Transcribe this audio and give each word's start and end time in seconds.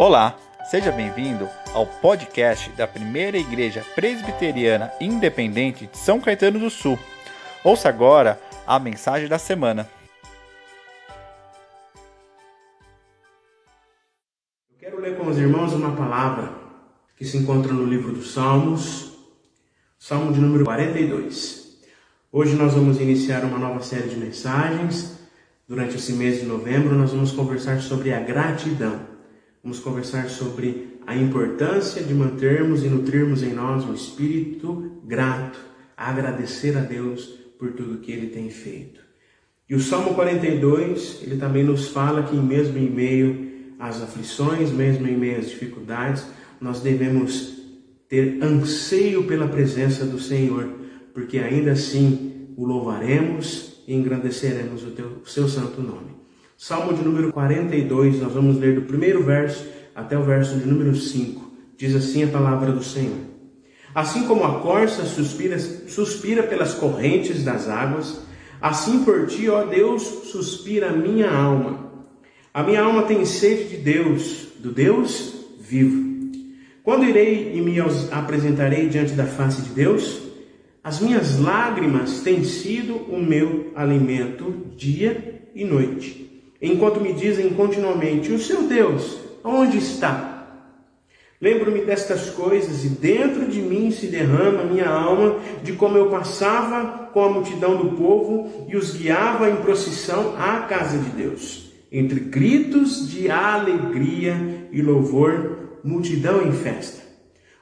Olá, 0.00 0.34
seja 0.64 0.90
bem-vindo 0.90 1.46
ao 1.74 1.86
podcast 1.86 2.70
da 2.70 2.86
Primeira 2.86 3.36
Igreja 3.36 3.84
Presbiteriana 3.94 4.90
Independente 4.98 5.86
de 5.86 5.98
São 5.98 6.18
Caetano 6.18 6.58
do 6.58 6.70
Sul. 6.70 6.98
Ouça 7.62 7.90
agora 7.90 8.40
a 8.66 8.78
mensagem 8.78 9.28
da 9.28 9.38
semana. 9.38 9.86
Eu 14.70 14.78
quero 14.78 14.98
ler 15.02 15.18
com 15.18 15.26
os 15.26 15.36
irmãos 15.36 15.74
uma 15.74 15.94
palavra 15.94 16.50
que 17.14 17.26
se 17.26 17.36
encontra 17.36 17.70
no 17.70 17.84
livro 17.84 18.10
dos 18.10 18.32
Salmos, 18.32 19.18
Salmo 19.98 20.32
de 20.32 20.40
número 20.40 20.64
42. 20.64 21.78
Hoje 22.32 22.56
nós 22.56 22.72
vamos 22.72 22.98
iniciar 22.98 23.44
uma 23.44 23.58
nova 23.58 23.82
série 23.82 24.08
de 24.08 24.16
mensagens. 24.16 25.18
Durante 25.68 25.96
esse 25.96 26.14
mês 26.14 26.40
de 26.40 26.46
novembro, 26.46 26.94
nós 26.94 27.10
vamos 27.10 27.32
conversar 27.32 27.82
sobre 27.82 28.14
a 28.14 28.20
gratidão. 28.20 29.09
Vamos 29.62 29.78
conversar 29.80 30.28
sobre 30.30 30.98
a 31.06 31.14
importância 31.14 32.02
de 32.02 32.14
mantermos 32.14 32.82
e 32.82 32.88
nutrirmos 32.88 33.42
em 33.42 33.52
nós 33.52 33.84
um 33.84 33.92
espírito 33.92 35.00
grato, 35.04 35.58
a 35.96 36.08
agradecer 36.08 36.76
a 36.78 36.80
Deus 36.80 37.26
por 37.58 37.72
tudo 37.72 37.98
que 37.98 38.10
ele 38.10 38.28
tem 38.28 38.48
feito. 38.48 39.00
E 39.68 39.74
o 39.74 39.80
Salmo 39.80 40.14
42, 40.14 41.20
ele 41.22 41.36
também 41.36 41.62
nos 41.62 41.88
fala 41.88 42.22
que 42.22 42.34
mesmo 42.34 42.78
em 42.78 42.88
meio 42.88 43.50
às 43.78 44.02
aflições, 44.02 44.70
mesmo 44.70 45.06
em 45.06 45.16
meio 45.16 45.38
às 45.38 45.48
dificuldades, 45.48 46.26
nós 46.60 46.80
devemos 46.80 47.60
ter 48.08 48.42
anseio 48.42 49.24
pela 49.24 49.46
presença 49.46 50.04
do 50.04 50.18
Senhor, 50.18 50.68
porque 51.12 51.38
ainda 51.38 51.72
assim 51.72 52.48
o 52.56 52.64
louvaremos 52.64 53.82
e 53.86 53.94
engrandeceremos 53.94 54.82
o, 54.84 54.90
teu, 54.90 55.20
o 55.24 55.28
seu 55.28 55.48
santo 55.48 55.80
nome. 55.80 56.19
Salmo 56.62 56.92
de 56.92 57.02
número 57.02 57.32
42, 57.32 58.20
nós 58.20 58.34
vamos 58.34 58.58
ler 58.58 58.74
do 58.74 58.82
primeiro 58.82 59.22
verso 59.22 59.66
até 59.94 60.18
o 60.18 60.22
verso 60.22 60.58
de 60.58 60.68
número 60.68 60.94
5. 60.94 61.50
Diz 61.74 61.96
assim 61.96 62.22
a 62.22 62.26
palavra 62.26 62.70
do 62.70 62.84
Senhor. 62.84 63.16
Assim 63.94 64.26
como 64.26 64.44
a 64.44 64.60
corça 64.60 65.06
suspira, 65.06 65.58
suspira 65.58 66.42
pelas 66.42 66.74
correntes 66.74 67.42
das 67.42 67.66
águas, 67.66 68.20
assim 68.60 69.02
por 69.04 69.26
ti, 69.26 69.48
ó 69.48 69.64
Deus, 69.64 70.02
suspira 70.02 70.90
a 70.90 70.92
minha 70.92 71.30
alma. 71.30 71.90
A 72.52 72.62
minha 72.62 72.82
alma 72.82 73.04
tem 73.04 73.24
sede 73.24 73.70
de 73.70 73.76
Deus, 73.78 74.48
do 74.58 74.70
Deus 74.70 75.32
vivo. 75.58 76.30
Quando 76.82 77.06
irei 77.06 77.54
e 77.54 77.60
me 77.62 77.80
apresentarei 78.10 78.86
diante 78.86 79.14
da 79.14 79.24
face 79.24 79.62
de 79.62 79.70
Deus? 79.70 80.24
As 80.84 81.00
minhas 81.00 81.38
lágrimas 81.38 82.20
têm 82.20 82.44
sido 82.44 82.96
o 82.96 83.18
meu 83.18 83.72
alimento 83.74 84.66
dia 84.76 85.40
e 85.54 85.64
noite 85.64 86.28
enquanto 86.60 87.00
me 87.00 87.12
dizem 87.12 87.50
continuamente: 87.50 88.32
O 88.32 88.38
seu 88.38 88.64
Deus, 88.64 89.18
onde 89.42 89.78
está? 89.78 90.30
Lembro-me 91.40 91.80
destas 91.80 92.28
coisas 92.28 92.84
e 92.84 92.88
dentro 92.88 93.46
de 93.46 93.62
mim 93.62 93.90
se 93.90 94.08
derrama 94.08 94.62
minha 94.62 94.90
alma 94.90 95.36
de 95.62 95.72
como 95.72 95.96
eu 95.96 96.10
passava 96.10 97.08
com 97.14 97.24
a 97.24 97.30
multidão 97.30 97.78
do 97.78 97.96
povo 97.96 98.66
e 98.68 98.76
os 98.76 98.94
guiava 98.94 99.48
em 99.48 99.56
procissão 99.56 100.34
à 100.38 100.60
casa 100.60 100.98
de 100.98 101.08
Deus. 101.10 101.72
Entre 101.90 102.20
gritos 102.20 103.08
de 103.08 103.30
alegria 103.30 104.68
e 104.70 104.82
louvor, 104.82 105.78
multidão 105.82 106.46
em 106.46 106.52
festa. 106.52 107.00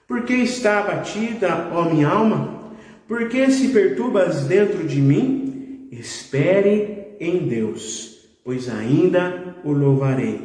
Por 0.08 0.22
que 0.22 0.34
está 0.34 0.80
abatida, 0.80 1.70
ó 1.72 1.84
minha 1.84 2.08
alma? 2.08 2.72
Por 3.06 3.28
que 3.28 3.48
se 3.52 3.68
perturbas 3.68 4.44
dentro 4.44 4.88
de 4.88 5.00
mim? 5.00 5.88
Espere 5.92 7.14
em 7.20 7.46
Deus 7.46 8.07
pois 8.48 8.66
ainda 8.70 9.56
o 9.62 9.72
louvarei, 9.72 10.40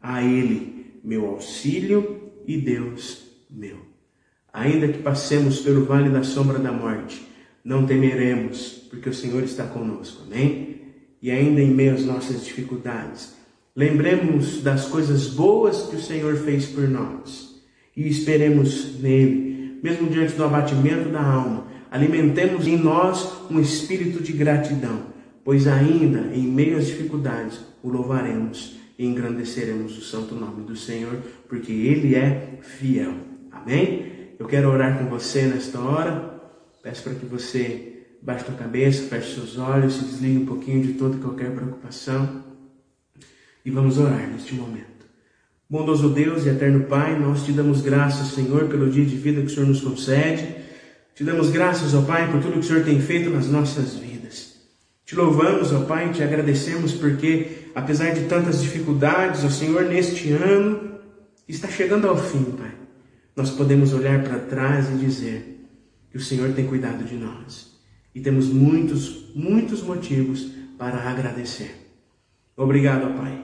a 0.00 0.22
Ele, 0.22 1.00
meu 1.02 1.26
auxílio 1.26 2.30
e 2.46 2.56
Deus 2.56 3.24
meu. 3.50 3.78
Ainda 4.52 4.86
que 4.86 5.02
passemos 5.02 5.58
pelo 5.58 5.84
vale 5.84 6.10
da 6.10 6.22
sombra 6.22 6.60
da 6.60 6.70
morte, 6.70 7.26
não 7.64 7.84
temeremos, 7.84 8.86
porque 8.88 9.08
o 9.08 9.12
Senhor 9.12 9.42
está 9.42 9.64
conosco, 9.64 10.22
amém? 10.28 10.92
E 11.20 11.28
ainda 11.28 11.60
em 11.60 11.74
meio 11.74 11.94
às 11.94 12.04
nossas 12.04 12.44
dificuldades, 12.44 13.34
lembremos 13.74 14.62
das 14.62 14.86
coisas 14.86 15.26
boas 15.26 15.88
que 15.88 15.96
o 15.96 16.00
Senhor 16.00 16.36
fez 16.36 16.66
por 16.66 16.88
nós 16.88 17.60
e 17.96 18.06
esperemos 18.06 19.00
nele, 19.00 19.80
mesmo 19.82 20.08
diante 20.08 20.34
do 20.34 20.44
abatimento 20.44 21.08
da 21.08 21.20
alma, 21.20 21.66
alimentemos 21.90 22.68
em 22.68 22.76
nós 22.76 23.28
um 23.50 23.58
espírito 23.58 24.22
de 24.22 24.34
gratidão 24.34 25.10
pois 25.50 25.66
ainda 25.66 26.30
em 26.32 26.46
meio 26.46 26.78
às 26.78 26.86
dificuldades 26.86 27.58
o 27.82 27.88
louvaremos 27.88 28.76
e 28.96 29.04
engrandeceremos 29.04 29.98
o 29.98 30.00
santo 30.00 30.32
nome 30.36 30.62
do 30.62 30.76
Senhor, 30.76 31.16
porque 31.48 31.72
Ele 31.72 32.14
é 32.14 32.60
fiel. 32.62 33.14
Amém? 33.50 34.30
Eu 34.38 34.46
quero 34.46 34.70
orar 34.70 34.96
com 34.96 35.06
você 35.06 35.48
nesta 35.48 35.80
hora. 35.80 36.40
Peço 36.84 37.02
para 37.02 37.14
que 37.14 37.26
você 37.26 38.04
baixe 38.22 38.44
a 38.48 38.52
cabeça, 38.52 39.08
feche 39.08 39.34
seus 39.34 39.58
olhos, 39.58 39.94
se 39.94 40.04
desligue 40.04 40.38
um 40.38 40.46
pouquinho 40.46 40.82
de 40.82 40.92
toda 40.92 41.16
e 41.16 41.20
qualquer 41.20 41.50
preocupação 41.50 42.44
e 43.64 43.72
vamos 43.72 43.98
orar 43.98 44.30
neste 44.30 44.54
momento. 44.54 45.04
Bondoso 45.68 46.10
Deus 46.10 46.46
e 46.46 46.50
eterno 46.50 46.84
Pai, 46.84 47.18
nós 47.18 47.44
te 47.44 47.50
damos 47.50 47.80
graças, 47.80 48.28
Senhor, 48.28 48.68
pelo 48.68 48.88
dia 48.88 49.04
de 49.04 49.16
vida 49.16 49.40
que 49.40 49.48
o 49.48 49.50
Senhor 49.50 49.66
nos 49.66 49.80
concede. 49.80 50.46
Te 51.12 51.24
damos 51.24 51.50
graças, 51.50 51.92
ó 51.92 52.02
Pai, 52.02 52.30
por 52.30 52.40
tudo 52.40 52.52
que 52.52 52.60
o 52.60 52.62
Senhor 52.62 52.84
tem 52.84 53.00
feito 53.00 53.30
nas 53.30 53.48
nossas 53.48 53.96
vidas. 53.96 54.19
Te 55.10 55.16
louvamos, 55.16 55.72
ó 55.72 55.80
Pai, 55.86 56.12
te 56.12 56.22
agradecemos 56.22 56.92
porque, 56.92 57.66
apesar 57.74 58.14
de 58.14 58.26
tantas 58.26 58.62
dificuldades, 58.62 59.42
o 59.42 59.50
Senhor, 59.50 59.82
neste 59.86 60.30
ano, 60.30 61.00
está 61.48 61.66
chegando 61.66 62.06
ao 62.06 62.16
fim, 62.16 62.44
Pai. 62.56 62.70
Nós 63.34 63.50
podemos 63.50 63.92
olhar 63.92 64.22
para 64.22 64.38
trás 64.38 64.88
e 64.88 65.04
dizer 65.04 65.66
que 66.12 66.16
o 66.16 66.20
Senhor 66.20 66.52
tem 66.52 66.64
cuidado 66.64 67.02
de 67.02 67.16
nós. 67.16 67.76
E 68.14 68.20
temos 68.20 68.46
muitos, 68.46 69.34
muitos 69.34 69.82
motivos 69.82 70.52
para 70.78 70.98
agradecer. 71.10 71.90
Obrigado, 72.56 73.12
Pai, 73.18 73.36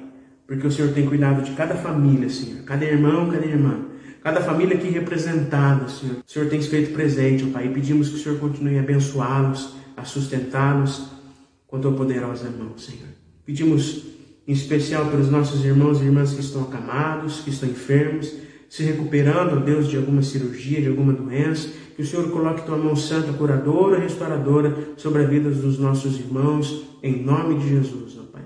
porque 0.47 0.69
o 0.69 0.71
Senhor 0.71 0.93
tem 0.93 1.04
cuidado 1.04 1.43
de 1.43 1.50
cada 1.56 1.75
família, 1.75 2.31
Senhor, 2.31 2.62
cada 2.62 2.84
irmão, 2.84 3.28
cada 3.28 3.44
irmã, 3.44 3.87
cada 4.22 4.41
família 4.41 4.77
aqui 4.77 4.88
representada, 4.91 5.88
Senhor. 5.88 6.19
O 6.25 6.31
Senhor 6.31 6.48
tem 6.48 6.62
feito 6.62 6.93
presente, 6.93 7.44
ó 7.44 7.53
Pai, 7.53 7.66
e 7.66 7.71
pedimos 7.71 8.09
que 8.09 8.15
o 8.15 8.19
Senhor 8.19 8.38
continue 8.38 8.78
a 8.78 8.83
abençoá-los, 8.83 9.75
a 9.97 10.04
sustentá-los, 10.04 11.16
com 11.66 11.81
tua 11.81 11.93
poderosa 11.93 12.50
mão, 12.50 12.77
Senhor. 12.78 13.09
Pedimos 13.44 14.04
em 14.47 14.53
especial 14.53 15.10
pelos 15.10 15.31
nossos 15.31 15.65
irmãos 15.65 16.00
e 16.00 16.04
irmãs 16.04 16.32
que 16.32 16.41
estão 16.41 16.62
acamados, 16.62 17.41
que 17.41 17.50
estão 17.50 17.69
enfermos, 17.69 18.32
se 18.69 18.82
recuperando, 18.84 19.56
ó 19.56 19.60
Deus, 19.60 19.88
de 19.88 19.97
alguma 19.97 20.22
cirurgia, 20.22 20.81
de 20.81 20.88
alguma 20.88 21.12
doença, 21.12 21.69
que 21.94 22.03
o 22.03 22.06
Senhor 22.06 22.31
coloque 22.31 22.65
tua 22.65 22.77
mão 22.77 22.94
santa, 22.94 23.32
curadora, 23.32 23.99
restauradora 23.99 24.77
sobre 24.97 25.22
a 25.22 25.27
vida 25.27 25.50
dos 25.50 25.78
nossos 25.78 26.19
irmãos, 26.19 26.84
em 27.03 27.22
nome 27.22 27.59
de 27.59 27.69
Jesus, 27.69 28.19
ó 28.19 28.22
Pai. 28.25 28.43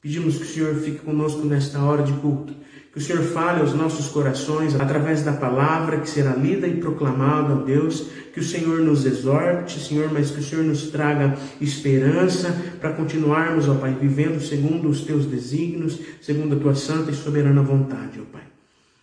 Pedimos 0.00 0.36
que 0.36 0.44
o 0.44 0.46
Senhor 0.46 0.74
fique 0.76 0.98
conosco 0.98 1.44
nesta 1.44 1.82
hora 1.82 2.02
de 2.02 2.12
culto, 2.14 2.54
que 2.92 2.98
o 2.98 3.00
Senhor 3.00 3.22
fale 3.22 3.60
aos 3.60 3.72
nossos 3.72 4.08
corações 4.08 4.74
através 4.74 5.22
da 5.22 5.32
palavra 5.32 6.00
que 6.00 6.10
será 6.10 6.34
lida 6.34 6.66
e 6.66 6.80
proclamada, 6.80 7.54
ó 7.54 7.56
Deus. 7.56 8.08
Que 8.32 8.40
o 8.40 8.44
Senhor 8.44 8.80
nos 8.80 9.06
exorte, 9.06 9.80
Senhor, 9.80 10.12
mas 10.12 10.30
que 10.30 10.40
o 10.40 10.42
Senhor 10.42 10.64
nos 10.64 10.90
traga 10.90 11.36
esperança 11.60 12.56
para 12.80 12.92
continuarmos, 12.92 13.68
ó 13.68 13.74
Pai, 13.74 13.96
vivendo 14.00 14.40
segundo 14.40 14.88
os 14.88 15.02
teus 15.02 15.24
desígnios, 15.26 16.00
segundo 16.20 16.56
a 16.56 16.58
tua 16.58 16.74
santa 16.74 17.12
e 17.12 17.14
soberana 17.14 17.62
vontade, 17.62 18.20
ó 18.20 18.24
Pai. 18.32 18.42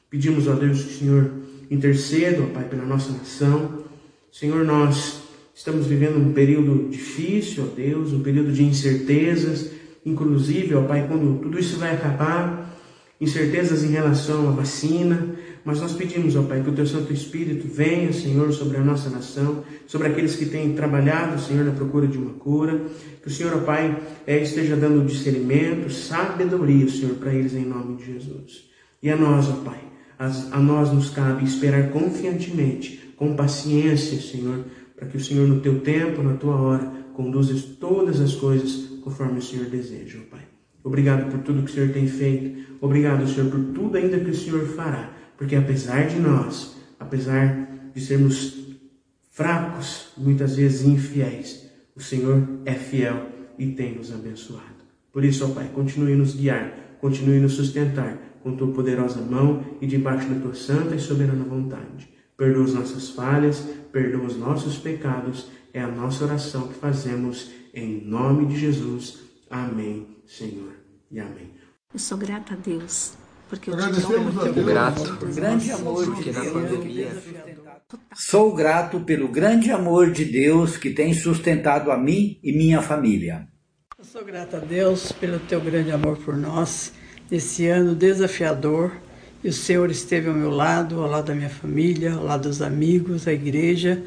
Pedimos, 0.10 0.48
ó 0.48 0.54
Deus, 0.54 0.84
que 0.84 0.94
o 0.94 0.98
Senhor 0.98 1.32
interceda, 1.72 2.44
ó 2.44 2.48
Pai, 2.48 2.66
pela 2.66 2.86
nossa 2.86 3.12
nação. 3.14 3.84
Senhor, 4.32 4.66
nós 4.66 5.22
estamos 5.56 5.88
vivendo 5.88 6.18
um 6.18 6.34
período 6.34 6.90
difícil, 6.90 7.64
ó 7.64 7.76
Deus, 7.76 8.12
um 8.12 8.22
período 8.22 8.52
de 8.52 8.64
incertezas, 8.64 9.72
inclusive, 10.06 10.76
ó 10.76 10.84
Pai, 10.84 11.06
quando 11.08 11.42
tudo 11.42 11.58
isso 11.58 11.78
vai 11.78 11.94
acabar 11.94 12.68
incertezas 13.20 13.84
em 13.84 13.90
relação 13.90 14.48
à 14.50 14.52
vacina, 14.52 15.36
mas 15.66 15.82
nós 15.82 15.94
pedimos, 15.94 16.36
ó 16.36 16.44
Pai, 16.44 16.62
que 16.64 16.70
o 16.70 16.74
Teu 16.74 16.86
Santo 16.86 17.12
Espírito 17.12 17.68
venha, 17.68 18.14
Senhor, 18.14 18.54
sobre 18.54 18.78
a 18.78 18.82
nossa 18.82 19.10
nação, 19.10 19.64
sobre 19.86 20.08
aqueles 20.08 20.36
que 20.36 20.46
têm 20.46 20.74
trabalhado, 20.74 21.42
Senhor, 21.42 21.66
na 21.66 21.72
procura 21.72 22.08
de 22.08 22.18
uma 22.18 22.34
cura, 22.36 22.80
que 23.22 23.28
o 23.28 23.32
Senhor, 23.32 23.54
ó 23.54 23.60
Pai, 23.60 24.02
é, 24.26 24.42
esteja 24.42 24.76
dando 24.76 25.06
discernimento, 25.06 25.92
sabedoria, 25.92 26.88
Senhor, 26.88 27.16
para 27.16 27.34
eles 27.34 27.54
em 27.54 27.66
nome 27.66 27.98
de 27.98 28.06
Jesus. 28.06 28.70
E 29.04 29.10
a 29.10 29.18
nós, 29.18 29.50
ó 29.50 29.56
Pai, 29.64 29.80
a 30.20 30.60
nós 30.60 30.92
nos 30.92 31.10
cabe 31.10 31.44
esperar 31.44 31.90
confiantemente, 31.90 33.14
com 33.18 33.36
paciência, 33.36 34.22
Senhor, 34.22 34.64
para 34.96 35.08
que 35.08 35.18
o 35.18 35.24
Senhor, 35.24 35.48
no 35.48 35.60
Teu 35.60 35.80
tempo, 35.82 36.24
na 36.24 36.36
Tua 36.36 36.56
hora, 36.56 36.92
conduza 37.14 37.54
todas 37.80 38.22
as 38.22 38.36
coisas 38.36 39.00
conforme 39.04 39.40
o 39.40 39.42
Senhor 39.42 39.66
deseja. 39.66 40.20
Obrigado 40.88 41.30
por 41.30 41.42
tudo 41.42 41.64
que 41.64 41.70
o 41.70 41.74
Senhor 41.74 41.90
tem 41.90 42.08
feito. 42.08 42.78
Obrigado, 42.80 43.28
Senhor, 43.28 43.52
por 43.52 43.60
tudo 43.74 43.98
ainda 43.98 44.18
que 44.22 44.32
o 44.32 44.34
Senhor 44.36 44.66
fará. 44.68 45.12
Porque 45.38 45.54
apesar 45.54 46.08
de 46.08 46.18
nós, 46.18 46.78
apesar 46.98 47.92
de 47.94 48.00
sermos 48.00 48.78
fracos, 49.30 50.14
muitas 50.18 50.56
vezes 50.56 50.88
infiéis, 50.88 51.70
o 51.94 52.00
Senhor 52.00 52.42
é 52.66 52.74
fiel 52.74 53.28
e 53.60 53.68
tem 53.68 53.96
nos 53.96 54.14
abençoado. 54.14 54.78
Por 55.12 55.26
isso, 55.26 55.44
ó 55.46 55.50
Pai, 55.50 55.70
continue 55.74 56.16
nos 56.16 56.34
guiar, 56.34 56.98
continue 57.02 57.42
nos 57.42 57.54
sustentar, 57.54 58.18
com 58.42 58.56
tua 58.56 58.72
poderosa 58.72 59.20
mão 59.20 59.62
e 59.82 59.88
debaixo 59.88 60.30
da 60.30 60.40
tua 60.40 60.54
santa 60.54 60.96
e 60.96 61.00
soberana 61.00 61.44
vontade. 61.44 62.08
Perdoa 62.38 62.64
as 62.64 62.74
nossas 62.74 63.10
falhas, 63.10 63.68
perdoa 63.92 64.26
os 64.26 64.38
nossos 64.38 64.78
pecados. 64.78 65.50
É 65.74 65.82
a 65.82 65.88
nossa 65.88 66.24
oração 66.24 66.70
que 66.70 66.76
fazemos 66.76 67.52
em 67.74 68.06
nome 68.06 68.46
de 68.46 68.58
Jesus. 68.58 69.20
Amém, 69.50 70.08
Senhor. 70.26 70.77
E 71.12 71.20
amém. 71.20 71.52
Eu 71.94 72.00
sou 72.00 72.18
grata 72.18 72.54
a 72.54 72.58
Deus, 72.58 73.14
porque 73.50 73.70
eu 73.70 73.74
Agradecemos 73.74 74.38
a 74.38 74.52
Deus. 74.52 74.66
grato 74.66 75.26
grande 75.34 75.72
amor 75.72 76.06
de 76.06 76.12
porque 76.12 76.32
na 76.32 76.46
pandemia 76.46 77.12
Sou 78.14 78.54
grato 78.54 79.00
pelo 79.00 79.30
grande 79.30 79.72
amor 79.72 80.12
de 80.12 80.26
Deus 80.26 80.76
que 80.76 80.90
tem 80.90 81.14
sustentado 81.14 81.90
a 81.90 81.98
mim 81.98 82.38
e 82.44 82.52
minha 82.52 82.82
família. 82.82 83.48
Eu 83.98 84.04
sou 84.04 84.26
grata 84.26 84.58
a 84.58 84.60
Deus 84.60 85.14
pelo 85.14 85.40
teu 85.40 85.62
grande 85.62 85.92
amor 85.92 86.18
por 86.18 86.36
nós, 86.36 86.92
nesse 87.32 87.68
ano 87.68 87.96
desafiador. 87.96 88.92
E 89.42 89.48
o 89.48 89.54
Senhor 89.54 89.90
esteve 89.90 90.28
ao 90.28 90.36
meu 90.36 90.50
lado, 90.50 91.02
ao 91.02 91.10
lado 91.10 91.28
da 91.28 91.36
minha 91.36 91.50
família, 91.50 92.14
ao 92.14 92.24
lado 92.24 92.50
dos 92.50 92.62
amigos, 92.62 93.26
da 93.26 93.34
igreja. 93.34 94.04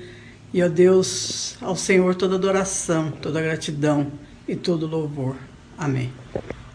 E, 0.53 0.63
ó 0.63 0.69
Deus, 0.69 1.57
ao 1.63 1.75
Senhor 1.75 2.15
toda 2.15 2.35
adoração, 2.35 3.11
toda 3.11 3.41
gratidão 3.41 4.13
e 4.47 4.55
todo 4.55 4.87
louvor. 4.87 5.37
Amém. 5.79 6.13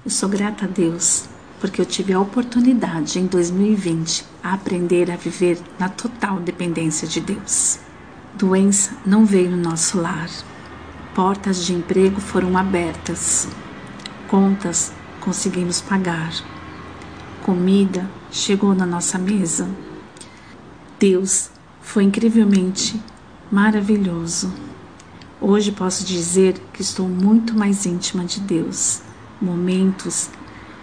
Eu 0.05 0.11
sou 0.11 0.29
grata 0.29 0.65
a 0.65 0.67
Deus 0.67 1.25
porque 1.59 1.81
eu 1.81 1.85
tive 1.85 2.13
a 2.13 2.19
oportunidade 2.19 3.17
em 3.17 3.25
2020 3.25 4.23
a 4.43 4.53
aprender 4.53 5.09
a 5.09 5.15
viver 5.15 5.59
na 5.79 5.89
total 5.89 6.39
dependência 6.39 7.07
de 7.07 7.19
Deus. 7.19 7.79
Doença 8.35 8.95
não 9.03 9.25
veio 9.25 9.49
no 9.49 9.57
nosso 9.57 9.99
lar. 9.99 10.29
Portas 11.15 11.65
de 11.65 11.73
emprego 11.73 12.21
foram 12.21 12.55
abertas. 12.55 13.47
Contas 14.27 14.93
conseguimos 15.21 15.81
pagar. 15.81 16.35
Comida 17.41 18.07
chegou 18.29 18.75
na 18.75 18.85
nossa 18.85 19.17
mesa. 19.17 19.67
Deus 20.99 21.49
foi 21.81 22.03
incrivelmente 22.03 23.01
maravilhoso. 23.51 24.53
Hoje 25.41 25.71
posso 25.71 26.05
dizer 26.05 26.61
que 26.71 26.83
estou 26.83 27.09
muito 27.09 27.55
mais 27.55 27.87
íntima 27.87 28.23
de 28.23 28.39
Deus. 28.39 29.01
Momentos 29.41 30.29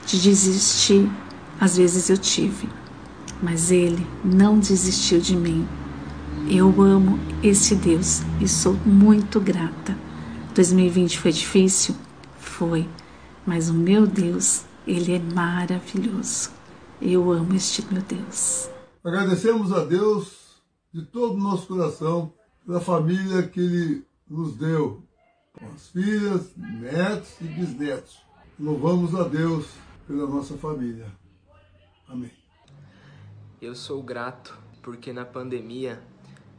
de 0.06 0.20
desistir, 0.20 1.10
às 1.60 1.76
vezes 1.76 2.10
eu 2.10 2.18
tive, 2.18 2.68
mas 3.42 3.70
Ele 3.70 4.06
não 4.24 4.58
desistiu 4.58 5.20
de 5.20 5.36
mim. 5.36 5.66
Eu 6.48 6.82
amo 6.82 7.18
esse 7.42 7.74
Deus 7.74 8.22
e 8.40 8.48
sou 8.48 8.74
muito 8.84 9.40
grata. 9.40 9.96
2020 10.54 11.18
foi 11.18 11.32
difícil? 11.32 11.94
Foi, 12.38 12.88
mas 13.46 13.70
o 13.70 13.74
meu 13.74 14.06
Deus, 14.06 14.64
Ele 14.86 15.14
é 15.14 15.18
maravilhoso. 15.18 16.50
Eu 17.00 17.32
amo 17.32 17.54
este 17.54 17.84
meu 17.92 18.02
Deus. 18.02 18.68
Agradecemos 19.02 19.72
a 19.72 19.84
Deus 19.84 20.60
de 20.92 21.02
todo 21.02 21.34
o 21.34 21.40
nosso 21.40 21.66
coração 21.66 22.32
pela 22.66 22.80
família 22.80 23.42
que 23.42 23.60
Ele 23.60 24.04
nos 24.28 24.56
deu, 24.56 25.02
com 25.52 25.66
as 25.74 25.88
filhas, 25.88 26.50
netos 26.56 27.30
e 27.40 27.44
bisnetos. 27.44 28.20
Louvamos 28.60 29.14
a 29.14 29.24
Deus 29.24 29.66
pela 30.06 30.26
nossa 30.26 30.54
família. 30.54 31.06
Amém. 32.06 32.30
eu 33.60 33.74
sou 33.74 34.02
grato 34.02 34.58
porque 34.82 35.12
na 35.12 35.24
pandemia 35.24 36.02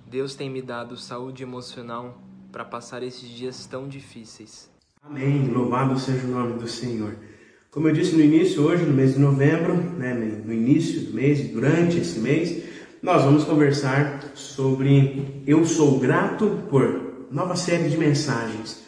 Deus 0.07 0.34
tem 0.34 0.50
me 0.50 0.62
dado 0.62 0.98
saúde 0.98 1.44
emocional 1.44 2.19
para 2.51 2.66
passar 2.66 3.04
esses 3.04 3.30
dias 3.30 3.66
tão 3.68 3.88
difíceis. 3.88 4.69
Amém. 5.04 5.48
Louvado 5.50 5.98
seja 6.00 6.25
o 6.25 6.31
nome 6.31 6.57
do 6.57 6.68
Senhor. 6.68 7.16
Como 7.69 7.88
eu 7.88 7.94
disse 7.94 8.16
no 8.16 8.22
início, 8.22 8.63
hoje, 8.63 8.86
no 8.86 8.94
mês 8.94 9.13
de 9.13 9.19
novembro, 9.19 9.75
né, 9.75 10.13
no 10.13 10.54
início 10.54 11.07
do 11.07 11.13
mês 11.13 11.39
e 11.39 11.48
durante 11.50 11.98
esse 11.98 12.19
mês, 12.19 12.63
nós 13.01 13.24
vamos 13.24 13.44
conversar 13.44 14.31
sobre 14.36 15.44
Eu 15.46 15.66
Sou 15.66 16.00
Grato 16.00 16.63
por 16.69 17.28
nova 17.31 17.56
série 17.56 17.89
de 17.89 17.98
mensagens. 17.98 18.83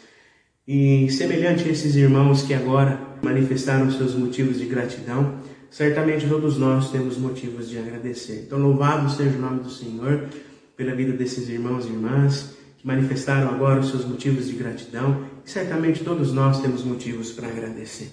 E 0.66 1.08
semelhante 1.10 1.68
a 1.68 1.70
esses 1.70 1.94
irmãos 1.94 2.42
que 2.42 2.52
agora 2.52 3.00
manifestaram 3.22 3.88
seus 3.90 4.14
motivos 4.14 4.58
de 4.58 4.66
gratidão, 4.66 5.38
certamente 5.70 6.28
todos 6.28 6.58
nós 6.58 6.90
temos 6.90 7.16
motivos 7.16 7.68
de 7.68 7.78
agradecer. 7.78 8.42
Então, 8.46 8.58
louvado 8.58 9.08
seja 9.08 9.36
o 9.36 9.40
nome 9.40 9.60
do 9.60 9.70
Senhor 9.70 10.28
pela 10.76 10.94
vida 10.94 11.12
desses 11.12 11.48
irmãos 11.48 11.86
e 11.86 11.90
irmãs 11.90 12.56
que 12.78 12.86
manifestaram 12.86 13.48
agora 13.48 13.80
os 13.80 13.90
seus 13.90 14.04
motivos 14.04 14.48
de 14.48 14.54
gratidão, 14.54 15.24
e 15.44 15.50
certamente 15.50 16.02
todos 16.02 16.32
nós 16.32 16.60
temos 16.60 16.82
motivos 16.82 17.30
para 17.30 17.46
agradecer. 17.46 18.10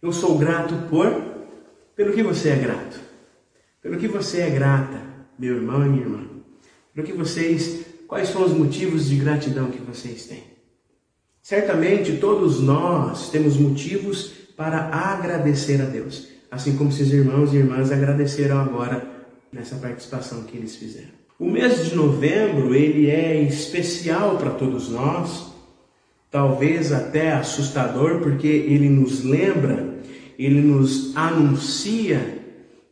Eu 0.00 0.12
sou 0.12 0.38
grato 0.38 0.74
por 0.88 1.30
pelo 1.96 2.12
que 2.12 2.22
você 2.22 2.50
é 2.50 2.56
grato. 2.56 3.00
Pelo 3.82 3.98
que 3.98 4.08
você 4.08 4.42
é 4.42 4.50
grata, 4.50 5.02
meu 5.38 5.56
irmão 5.56 5.84
e 5.84 5.88
minha 5.88 6.02
irmã. 6.02 6.24
Pelo 6.94 7.06
que 7.06 7.12
vocês, 7.12 7.84
quais 8.06 8.28
são 8.28 8.44
os 8.44 8.52
motivos 8.52 9.08
de 9.08 9.16
gratidão 9.16 9.70
que 9.70 9.80
vocês 9.80 10.26
têm? 10.26 10.49
Certamente 11.42 12.18
todos 12.18 12.60
nós 12.60 13.30
temos 13.30 13.56
motivos 13.56 14.32
para 14.56 14.88
agradecer 14.92 15.80
a 15.80 15.86
Deus, 15.86 16.28
assim 16.50 16.76
como 16.76 16.90
esses 16.90 17.10
irmãos 17.12 17.52
e 17.52 17.56
irmãs 17.56 17.90
agradeceram 17.90 18.60
agora 18.60 19.06
nessa 19.50 19.76
participação 19.76 20.42
que 20.42 20.56
eles 20.56 20.76
fizeram. 20.76 21.08
O 21.38 21.46
mês 21.46 21.86
de 21.86 21.94
novembro, 21.96 22.74
ele 22.74 23.08
é 23.08 23.40
especial 23.42 24.36
para 24.36 24.50
todos 24.50 24.90
nós, 24.90 25.50
talvez 26.30 26.92
até 26.92 27.32
assustador, 27.32 28.20
porque 28.20 28.46
ele 28.46 28.90
nos 28.90 29.24
lembra, 29.24 29.98
ele 30.38 30.60
nos 30.60 31.16
anuncia 31.16 32.38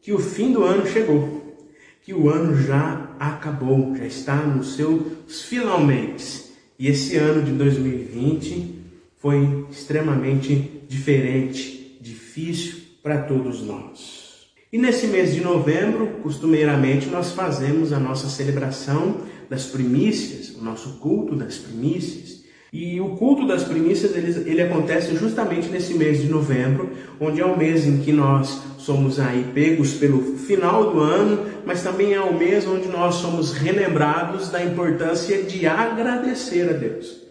que 0.00 0.12
o 0.12 0.18
fim 0.18 0.52
do 0.52 0.64
ano 0.64 0.86
chegou, 0.86 1.54
que 2.02 2.14
o 2.14 2.30
ano 2.30 2.56
já 2.56 3.14
acabou, 3.20 3.94
já 3.94 4.06
está 4.06 4.36
nos 4.36 4.74
seus 4.74 5.02
finalmente. 5.46 6.47
E 6.78 6.86
esse 6.86 7.16
ano 7.16 7.42
de 7.42 7.50
2020 7.52 8.78
foi 9.16 9.66
extremamente 9.68 10.82
diferente, 10.88 11.98
difícil 12.00 12.76
para 13.02 13.22
todos 13.22 13.62
nós. 13.62 14.46
E 14.72 14.78
nesse 14.78 15.08
mês 15.08 15.34
de 15.34 15.40
novembro, 15.40 16.06
costumeiramente, 16.22 17.08
nós 17.08 17.32
fazemos 17.32 17.92
a 17.92 17.98
nossa 17.98 18.28
celebração 18.28 19.22
das 19.50 19.64
primícias, 19.64 20.54
o 20.54 20.62
nosso 20.62 20.98
culto 20.98 21.34
das 21.34 21.56
primícias. 21.56 22.37
E 22.72 23.00
o 23.00 23.10
culto 23.16 23.46
das 23.46 23.64
primícias 23.64 24.14
ele, 24.14 24.50
ele 24.50 24.62
acontece 24.62 25.16
justamente 25.16 25.68
nesse 25.68 25.94
mês 25.94 26.20
de 26.20 26.28
novembro, 26.28 26.90
onde 27.18 27.40
é 27.40 27.44
o 27.44 27.56
mês 27.56 27.86
em 27.86 27.98
que 27.98 28.12
nós 28.12 28.60
somos 28.76 29.18
aí 29.18 29.50
pegos 29.54 29.94
pelo 29.94 30.36
final 30.36 30.92
do 30.92 31.00
ano, 31.00 31.46
mas 31.64 31.82
também 31.82 32.12
é 32.12 32.20
o 32.20 32.36
mês 32.36 32.66
onde 32.66 32.88
nós 32.88 33.16
somos 33.16 33.52
relembrados 33.52 34.50
da 34.50 34.62
importância 34.62 35.42
de 35.42 35.66
agradecer 35.66 36.68
a 36.68 36.72
Deus. 36.72 37.22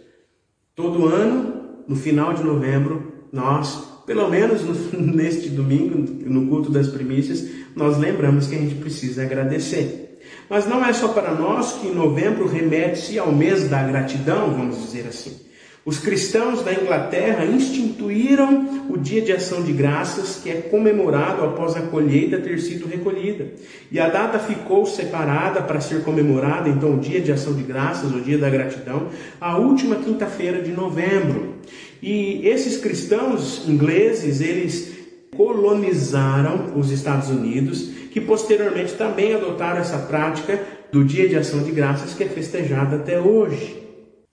Todo 0.76 1.08
ano, 1.08 1.84
no 1.88 1.96
final 1.96 2.34
de 2.34 2.44
novembro, 2.44 3.14
nós, 3.32 4.02
pelo 4.06 4.30
menos 4.30 4.64
no, 4.64 4.74
neste 5.16 5.50
domingo, 5.50 5.98
no 5.98 6.48
culto 6.48 6.72
das 6.72 6.88
primícias, 6.88 7.48
nós 7.76 7.98
lembramos 7.98 8.48
que 8.48 8.56
a 8.56 8.60
gente 8.60 8.76
precisa 8.76 9.22
agradecer. 9.22 10.07
Mas 10.50 10.68
não 10.68 10.86
é 10.86 10.94
só 10.94 11.10
para 11.10 11.34
nós 11.34 11.74
que 11.74 11.88
novembro 11.88 12.48
remete-se 12.48 13.20
ao 13.20 13.32
mês 13.32 13.70
da 13.70 13.84
gratidão, 13.84 14.52
vamos 14.52 14.82
dizer 14.82 15.06
assim. 15.08 15.48
Os 15.88 16.00
cristãos 16.00 16.64
da 16.64 16.74
Inglaterra 16.74 17.46
instituíram 17.46 18.84
o 18.90 18.98
Dia 18.98 19.22
de 19.22 19.32
Ação 19.32 19.64
de 19.64 19.72
Graças, 19.72 20.42
que 20.44 20.50
é 20.50 20.56
comemorado 20.56 21.46
após 21.46 21.78
a 21.78 21.82
colheita 21.82 22.40
ter 22.40 22.60
sido 22.60 22.90
recolhida. 22.90 23.54
E 23.90 23.98
a 23.98 24.10
data 24.10 24.38
ficou 24.38 24.86
separada 24.86 25.62
para 25.62 25.80
ser 25.80 26.04
comemorada, 26.04 26.68
então, 26.68 26.96
o 26.96 27.00
Dia 27.00 27.22
de 27.22 27.32
Ação 27.32 27.54
de 27.54 27.64
Graças, 27.64 28.14
o 28.14 28.20
Dia 28.20 28.38
da 28.38 28.50
Gratidão, 28.50 29.08
a 29.40 29.58
última 29.58 29.96
quinta-feira 29.96 30.62
de 30.62 30.72
novembro. 30.72 31.56
E 32.02 32.46
esses 32.46 32.76
cristãos 32.76 33.64
ingleses, 33.66 34.42
eles 34.42 34.97
colonizaram 35.38 36.78
os 36.78 36.92
Estados 36.92 37.30
Unidos, 37.30 37.90
que 38.12 38.20
posteriormente 38.20 38.96
também 38.96 39.34
adotaram 39.34 39.80
essa 39.80 40.00
prática 40.00 40.62
do 40.92 41.06
Dia 41.06 41.30
de 41.30 41.38
Ação 41.38 41.64
de 41.64 41.72
Graças, 41.72 42.14
que 42.14 42.24
é 42.24 42.28
festejado 42.28 42.96
até 42.96 43.20
hoje. 43.20 43.78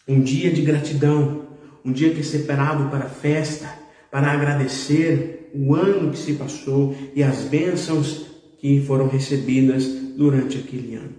Um 0.09 0.21
dia 0.21 0.51
de 0.51 0.63
gratidão, 0.63 1.43
um 1.85 1.93
dia 1.93 2.11
que 2.11 2.21
é 2.21 2.25
separado 2.25 2.89
para 2.89 3.09
festa, 3.09 3.69
para 4.11 4.33
agradecer 4.33 5.51
o 5.55 5.75
ano 5.75 6.11
que 6.11 6.19
se 6.19 6.33
passou 6.33 6.97
e 7.15 7.23
as 7.23 7.43
bênçãos 7.43 8.27
que 8.59 8.83
foram 8.87 9.07
recebidas 9.07 9.85
durante 10.17 10.59
aquele 10.59 10.95
ano. 10.95 11.13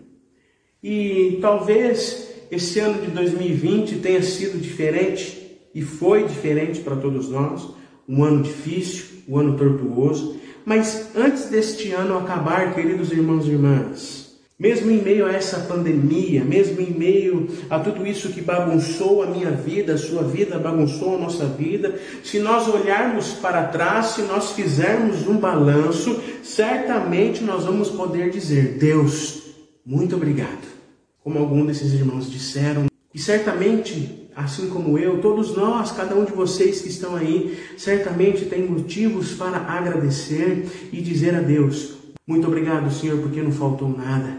E 0.83 1.37
talvez 1.41 2.29
esse 2.51 2.79
ano 2.79 3.01
de 3.01 3.11
2020 3.11 3.97
tenha 3.97 4.21
sido 4.21 4.59
diferente 4.59 5.59
e 5.73 5.81
foi 5.81 6.27
diferente 6.27 6.79
para 6.79 6.95
todos 6.95 7.29
nós, 7.29 7.67
um 8.07 8.23
ano 8.23 8.43
difícil, 8.43 9.14
um 9.27 9.37
ano 9.37 9.57
tortuoso, 9.57 10.37
mas 10.65 11.09
antes 11.15 11.45
deste 11.45 11.91
ano 11.91 12.17
acabar, 12.17 12.73
queridos 12.73 13.11
irmãos 13.11 13.45
e 13.45 13.51
irmãs, 13.51 14.25
Mesmo 14.57 14.89
em 14.89 15.01
meio 15.01 15.25
a 15.25 15.33
essa 15.33 15.59
pandemia, 15.59 16.41
mesmo 16.45 16.79
em 16.79 16.89
meio 16.91 17.49
a 17.69 17.77
tudo 17.77 18.07
isso 18.07 18.29
que 18.29 18.39
bagunçou 18.39 19.21
a 19.21 19.25
minha 19.25 19.51
vida, 19.51 19.95
a 19.95 19.97
sua 19.97 20.23
vida, 20.23 20.57
bagunçou 20.57 21.15
a 21.15 21.17
nossa 21.17 21.45
vida, 21.45 21.99
se 22.23 22.39
nós 22.39 22.65
olharmos 22.69 23.33
para 23.33 23.65
trás, 23.65 24.07
se 24.07 24.21
nós 24.21 24.53
fizermos 24.53 25.27
um 25.27 25.35
balanço, 25.35 26.21
certamente 26.41 27.43
nós 27.43 27.65
vamos 27.65 27.89
poder 27.89 28.29
dizer: 28.29 28.77
Deus, 28.79 29.43
muito 29.85 30.15
obrigado. 30.15 30.73
Como 31.21 31.37
algum 31.37 31.65
desses 31.65 31.91
irmãos 31.91 32.31
disseram, 32.31 32.85
e 33.13 33.19
certamente, 33.19 34.24
assim 34.35 34.69
como 34.69 34.97
eu, 34.97 35.21
todos 35.21 35.55
nós, 35.55 35.91
cada 35.91 36.15
um 36.15 36.25
de 36.25 36.33
vocês 36.33 36.81
que 36.81 36.89
estão 36.89 37.15
aí, 37.15 37.57
certamente 37.77 38.45
tem 38.45 38.67
motivos 38.67 39.33
para 39.33 39.57
agradecer 39.57 40.89
e 40.91 41.01
dizer 41.01 41.35
a 41.35 41.41
Deus: 41.41 41.95
muito 42.27 42.47
obrigado, 42.47 42.91
Senhor, 42.91 43.19
porque 43.19 43.41
não 43.41 43.51
faltou 43.51 43.87
nada. 43.87 44.37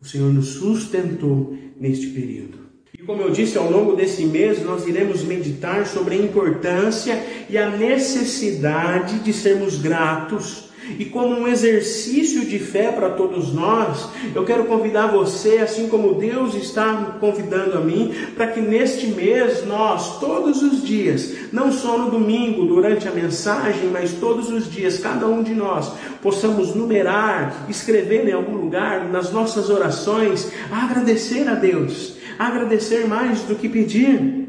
O 0.00 0.06
Senhor 0.06 0.32
nos 0.32 0.54
sustentou 0.54 1.56
neste 1.78 2.08
período. 2.08 2.58
E 2.92 3.02
como 3.02 3.22
eu 3.22 3.30
disse, 3.30 3.56
ao 3.56 3.70
longo 3.70 3.94
desse 3.94 4.24
mês 4.24 4.62
nós 4.64 4.86
iremos 4.86 5.22
meditar 5.22 5.86
sobre 5.86 6.16
a 6.16 6.18
importância 6.18 7.24
e 7.48 7.56
a 7.56 7.70
necessidade 7.70 9.20
de 9.20 9.32
sermos 9.32 9.80
gratos. 9.80 10.67
E 10.98 11.04
como 11.04 11.34
um 11.34 11.48
exercício 11.48 12.44
de 12.44 12.58
fé 12.58 12.92
para 12.92 13.10
todos 13.10 13.52
nós, 13.52 14.08
eu 14.34 14.44
quero 14.44 14.64
convidar 14.64 15.08
você, 15.08 15.58
assim 15.58 15.88
como 15.88 16.14
Deus 16.14 16.54
está 16.54 17.16
convidando 17.20 17.76
a 17.76 17.80
mim, 17.80 18.14
para 18.36 18.46
que 18.46 18.60
neste 18.60 19.08
mês 19.08 19.66
nós, 19.66 20.18
todos 20.20 20.62
os 20.62 20.82
dias, 20.82 21.34
não 21.52 21.72
só 21.72 21.98
no 21.98 22.10
domingo, 22.10 22.64
durante 22.66 23.08
a 23.08 23.12
mensagem, 23.12 23.90
mas 23.90 24.12
todos 24.12 24.50
os 24.50 24.70
dias, 24.70 24.98
cada 24.98 25.26
um 25.26 25.42
de 25.42 25.54
nós, 25.54 25.92
possamos 26.22 26.74
numerar, 26.74 27.66
escrever 27.68 28.28
em 28.28 28.32
algum 28.32 28.56
lugar, 28.56 29.08
nas 29.08 29.32
nossas 29.32 29.70
orações, 29.70 30.50
agradecer 30.70 31.48
a 31.48 31.54
Deus, 31.54 32.16
agradecer 32.38 33.06
mais 33.06 33.40
do 33.42 33.54
que 33.54 33.68
pedir. 33.68 34.46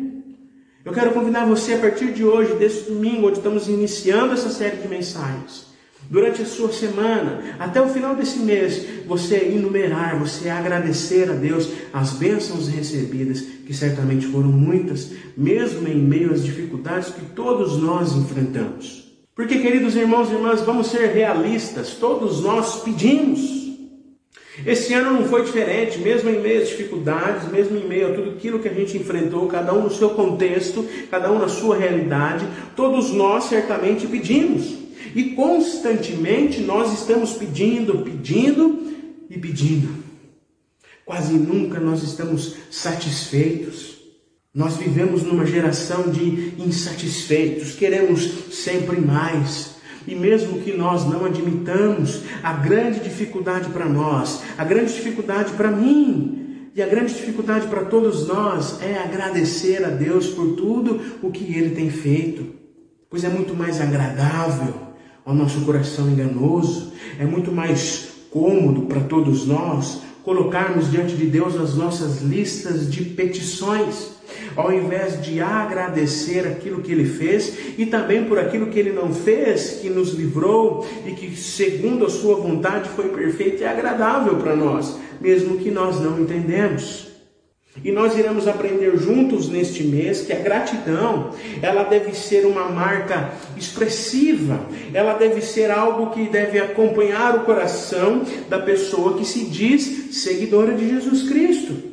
Eu 0.85 0.93
quero 0.93 1.11
convidar 1.11 1.45
você 1.45 1.73
a 1.73 1.77
partir 1.77 2.13
de 2.13 2.23
hoje, 2.23 2.55
desse 2.55 2.89
domingo, 2.89 3.27
onde 3.27 3.37
estamos 3.37 3.67
iniciando 3.67 4.33
essa 4.33 4.49
série 4.49 4.77
de 4.77 4.87
mensagens, 4.87 5.67
durante 6.09 6.41
a 6.41 6.45
sua 6.45 6.71
semana, 6.71 7.55
até 7.59 7.79
o 7.79 7.87
final 7.87 8.15
desse 8.15 8.39
mês, 8.39 8.83
você 9.05 9.35
enumerar, 9.35 10.17
você 10.17 10.49
agradecer 10.49 11.29
a 11.29 11.33
Deus 11.33 11.69
as 11.93 12.13
bênçãos 12.13 12.67
recebidas, 12.67 13.41
que 13.41 13.73
certamente 13.73 14.25
foram 14.25 14.49
muitas, 14.49 15.11
mesmo 15.37 15.87
em 15.87 15.99
meio 15.99 16.33
às 16.33 16.43
dificuldades 16.43 17.09
que 17.09 17.25
todos 17.35 17.77
nós 17.77 18.15
enfrentamos. 18.15 19.07
Porque, 19.35 19.59
queridos 19.59 19.95
irmãos 19.95 20.29
e 20.29 20.33
irmãs, 20.33 20.61
vamos 20.61 20.87
ser 20.87 21.13
realistas, 21.13 21.91
todos 21.93 22.41
nós 22.41 22.81
pedimos. 22.81 23.59
Esse 24.65 24.93
ano 24.93 25.13
não 25.13 25.25
foi 25.27 25.43
diferente, 25.43 25.99
mesmo 25.99 26.29
em 26.29 26.41
meio 26.41 26.61
às 26.61 26.67
dificuldades, 26.67 27.49
mesmo 27.49 27.77
em 27.77 27.87
meio 27.87 28.11
a 28.11 28.15
tudo 28.15 28.31
aquilo 28.31 28.59
que 28.59 28.67
a 28.67 28.73
gente 28.73 28.97
enfrentou, 28.97 29.47
cada 29.47 29.73
um 29.73 29.83
no 29.83 29.91
seu 29.91 30.09
contexto, 30.09 30.85
cada 31.09 31.31
um 31.31 31.39
na 31.39 31.47
sua 31.47 31.77
realidade, 31.77 32.45
todos 32.75 33.11
nós 33.11 33.45
certamente 33.45 34.05
pedimos. 34.07 34.78
E 35.15 35.31
constantemente 35.31 36.61
nós 36.61 36.93
estamos 36.93 37.33
pedindo, 37.33 37.99
pedindo 37.99 38.87
e 39.29 39.37
pedindo. 39.37 40.03
Quase 41.05 41.33
nunca 41.33 41.79
nós 41.79 42.03
estamos 42.03 42.55
satisfeitos. 42.69 43.97
Nós 44.53 44.77
vivemos 44.77 45.23
numa 45.23 45.45
geração 45.45 46.09
de 46.09 46.53
insatisfeitos, 46.57 47.73
queremos 47.73 48.29
sempre 48.51 48.99
mais. 48.99 49.75
E 50.07 50.15
mesmo 50.15 50.61
que 50.61 50.73
nós 50.73 51.05
não 51.05 51.25
admitamos, 51.25 52.21
a 52.41 52.53
grande 52.53 52.99
dificuldade 52.99 53.69
para 53.69 53.85
nós, 53.85 54.41
a 54.57 54.63
grande 54.63 54.93
dificuldade 54.93 55.53
para 55.53 55.69
mim, 55.69 56.69
e 56.75 56.81
a 56.81 56.87
grande 56.87 57.13
dificuldade 57.13 57.67
para 57.67 57.85
todos 57.85 58.27
nós 58.27 58.81
é 58.81 58.97
agradecer 58.97 59.83
a 59.83 59.89
Deus 59.89 60.27
por 60.27 60.55
tudo 60.55 60.99
o 61.21 61.31
que 61.31 61.43
Ele 61.55 61.75
tem 61.75 61.89
feito, 61.89 62.47
pois 63.09 63.23
é 63.23 63.29
muito 63.29 63.55
mais 63.55 63.81
agradável 63.81 64.88
ao 65.25 65.33
nosso 65.33 65.61
coração 65.61 66.09
enganoso, 66.09 66.93
é 67.19 67.25
muito 67.25 67.51
mais 67.51 68.09
cômodo 68.31 68.83
para 68.83 69.01
todos 69.01 69.45
nós 69.45 70.01
colocarmos 70.23 70.91
diante 70.91 71.15
de 71.15 71.25
Deus 71.25 71.55
as 71.55 71.75
nossas 71.75 72.21
listas 72.21 72.91
de 72.91 73.03
petições 73.03 74.19
ao 74.55 74.71
invés 74.71 75.21
de 75.21 75.39
agradecer 75.39 76.47
aquilo 76.47 76.81
que 76.81 76.91
ele 76.91 77.05
fez 77.05 77.53
e 77.77 77.85
também 77.85 78.25
por 78.25 78.37
aquilo 78.37 78.67
que 78.67 78.79
ele 78.79 78.91
não 78.91 79.13
fez, 79.13 79.79
que 79.81 79.89
nos 79.89 80.13
livrou 80.13 80.87
e 81.05 81.11
que, 81.11 81.35
segundo 81.35 82.05
a 82.05 82.09
sua 82.09 82.35
vontade, 82.35 82.89
foi 82.89 83.09
perfeito 83.09 83.61
e 83.61 83.65
agradável 83.65 84.35
para 84.35 84.55
nós, 84.55 84.99
mesmo 85.19 85.57
que 85.57 85.71
nós 85.71 85.99
não 85.99 86.19
entendemos. 86.19 87.08
E 87.83 87.91
nós 87.91 88.17
iremos 88.17 88.47
aprender 88.47 88.97
juntos 88.97 89.47
neste 89.47 89.83
mês 89.83 90.21
que 90.21 90.33
a 90.33 90.39
gratidão, 90.39 91.31
ela 91.61 91.83
deve 91.83 92.13
ser 92.13 92.45
uma 92.45 92.67
marca 92.67 93.31
expressiva, 93.55 94.59
ela 94.93 95.13
deve 95.13 95.39
ser 95.41 95.71
algo 95.71 96.09
que 96.09 96.27
deve 96.27 96.59
acompanhar 96.59 97.35
o 97.35 97.45
coração 97.45 98.23
da 98.49 98.59
pessoa 98.59 99.17
que 99.17 99.25
se 99.25 99.45
diz 99.45 100.15
seguidora 100.15 100.73
de 100.73 100.89
Jesus 100.89 101.29
Cristo. 101.29 101.89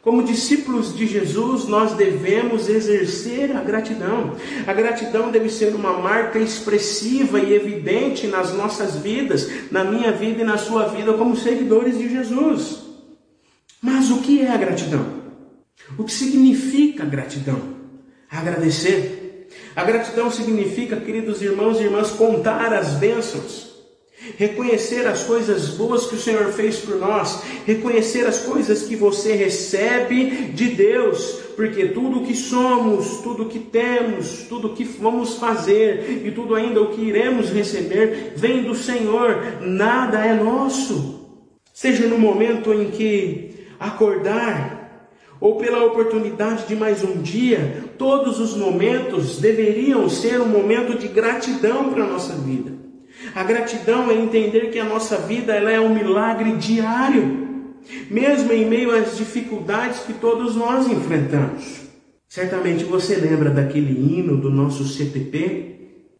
Como 0.00 0.22
discípulos 0.22 0.94
de 0.94 1.06
Jesus, 1.06 1.66
nós 1.66 1.92
devemos 1.92 2.68
exercer 2.68 3.56
a 3.56 3.60
gratidão. 3.60 4.34
A 4.66 4.72
gratidão 4.72 5.30
deve 5.30 5.48
ser 5.48 5.74
uma 5.74 5.94
marca 5.94 6.38
expressiva 6.38 7.40
e 7.40 7.54
evidente 7.54 8.26
nas 8.26 8.52
nossas 8.52 8.96
vidas, 8.96 9.48
na 9.70 9.82
minha 9.82 10.12
vida 10.12 10.42
e 10.42 10.44
na 10.44 10.58
sua 10.58 10.88
vida, 10.88 11.14
como 11.14 11.34
seguidores 11.34 11.96
de 11.96 12.10
Jesus. 12.10 12.83
Mas 13.84 14.10
o 14.10 14.22
que 14.22 14.40
é 14.40 14.50
a 14.50 14.56
gratidão? 14.56 15.04
O 15.98 16.04
que 16.04 16.12
significa 16.12 17.04
gratidão? 17.04 17.60
Agradecer. 18.30 19.50
A 19.76 19.84
gratidão 19.84 20.30
significa, 20.30 20.96
queridos 20.96 21.42
irmãos 21.42 21.78
e 21.78 21.82
irmãs, 21.82 22.10
contar 22.10 22.72
as 22.72 22.94
bênçãos 22.94 23.74
reconhecer 24.38 25.06
as 25.06 25.22
coisas 25.22 25.70
boas 25.70 26.06
que 26.06 26.14
o 26.14 26.18
Senhor 26.18 26.50
fez 26.52 26.78
por 26.78 26.96
nós, 26.96 27.42
reconhecer 27.66 28.26
as 28.26 28.38
coisas 28.38 28.84
que 28.84 28.96
você 28.96 29.34
recebe 29.34 30.52
de 30.54 30.68
Deus, 30.68 31.40
porque 31.54 31.88
tudo 31.88 32.20
o 32.20 32.26
que 32.26 32.34
somos, 32.34 33.18
tudo 33.18 33.42
o 33.42 33.48
que 33.48 33.58
temos, 33.58 34.44
tudo 34.48 34.68
o 34.68 34.74
que 34.74 34.84
vamos 34.84 35.36
fazer 35.36 36.22
e 36.24 36.30
tudo 36.30 36.54
ainda 36.54 36.80
o 36.80 36.94
que 36.94 37.02
iremos 37.02 37.50
receber 37.50 38.32
vem 38.34 38.62
do 38.62 38.74
Senhor, 38.74 39.60
nada 39.60 40.24
é 40.24 40.32
nosso. 40.32 41.20
Seja 41.72 42.06
no 42.06 42.18
momento 42.18 42.72
em 42.72 42.90
que 42.90 43.43
acordar, 43.84 45.08
ou 45.40 45.56
pela 45.56 45.84
oportunidade 45.84 46.66
de 46.66 46.74
mais 46.74 47.04
um 47.04 47.20
dia, 47.20 47.84
todos 47.98 48.40
os 48.40 48.56
momentos 48.56 49.38
deveriam 49.38 50.08
ser 50.08 50.40
um 50.40 50.48
momento 50.48 50.96
de 50.96 51.08
gratidão 51.08 51.92
para 51.92 52.04
a 52.04 52.08
nossa 52.08 52.34
vida. 52.34 52.72
A 53.34 53.42
gratidão 53.42 54.10
é 54.10 54.14
entender 54.14 54.70
que 54.70 54.78
a 54.78 54.84
nossa 54.84 55.18
vida 55.18 55.54
ela 55.54 55.70
é 55.70 55.78
um 55.78 55.94
milagre 55.94 56.56
diário, 56.56 57.44
mesmo 58.10 58.52
em 58.52 58.64
meio 58.66 58.90
às 58.90 59.18
dificuldades 59.18 60.00
que 60.00 60.14
todos 60.14 60.56
nós 60.56 60.88
enfrentamos. 60.88 61.82
Certamente 62.26 62.84
você 62.84 63.16
lembra 63.16 63.50
daquele 63.50 63.92
hino 63.92 64.36
do 64.38 64.50
nosso 64.50 64.84
CTP, 64.84 65.74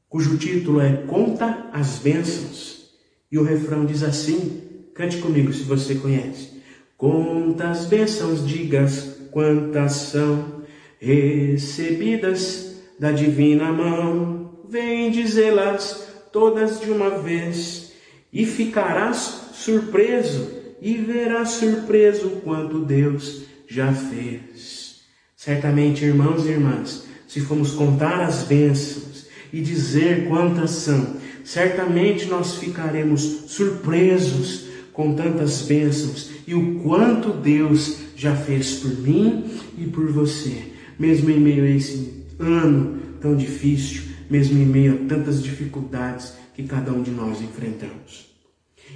cujo 0.09 0.37
título 0.37 0.81
é 0.81 0.93
Conta 1.07 1.71
as 1.73 1.99
Bênçãos. 1.99 2.91
E 3.33 3.39
o 3.39 3.43
refrão 3.43 3.85
diz 3.87 4.03
assim: 4.03 4.63
cante 4.95 5.17
comigo 5.19 5.53
se 5.53 5.63
você 5.63 5.95
conhece. 5.95 6.55
Conta 6.97 7.71
as 7.71 7.87
bênçãos, 7.87 8.47
digas 8.47 9.17
quantas 9.31 9.93
são 9.93 10.63
recebidas 11.01 12.83
da 12.99 13.11
divina 13.11 13.73
mão, 13.73 14.59
vem 14.69 15.11
dizê-las 15.11 16.09
todas 16.33 16.81
de 16.81 16.91
uma 16.91 17.19
vez, 17.19 17.93
e 18.33 18.47
ficarás 18.47 19.51
surpreso, 19.53 20.51
e 20.81 20.95
verás 20.97 21.51
surpreso 21.51 22.31
quanto 22.43 22.85
Deus 22.85 23.43
já 23.69 23.93
fez. 23.93 25.01
Certamente, 25.37 26.05
irmãos 26.05 26.47
e 26.47 26.51
irmãs, 26.51 27.07
se 27.27 27.41
formos 27.41 27.73
contar 27.73 28.21
as 28.21 28.45
bênçãos 28.45 29.27
e 29.53 29.61
dizer 29.61 30.27
quantas 30.29 30.71
são, 30.71 31.17
certamente 31.45 32.27
nós 32.27 32.57
ficaremos 32.57 33.23
surpresos 33.49 34.64
com 34.95 35.15
tantas 35.15 35.63
bênçãos 35.63 36.31
e 36.47 36.55
o 36.55 36.77
quanto 36.77 37.31
Deus 37.31 37.97
já 38.17 38.35
fez 38.35 38.75
por 38.75 38.97
mim 39.01 39.45
e 39.77 39.87
por 39.87 40.11
você, 40.11 40.57
mesmo 40.99 41.29
em 41.31 41.41
meio 41.41 41.65
a 41.65 41.69
esse 41.69 42.25
ano 42.39 42.99
tão 43.21 43.37
difícil, 43.37 44.03
mesmo 44.31 44.57
em 44.57 44.65
meio 44.65 44.95
a 44.95 45.09
tantas 45.09 45.43
dificuldades 45.43 46.35
que 46.55 46.63
cada 46.63 46.93
um 46.93 47.03
de 47.03 47.11
nós 47.11 47.43
enfrentamos. 47.43 48.33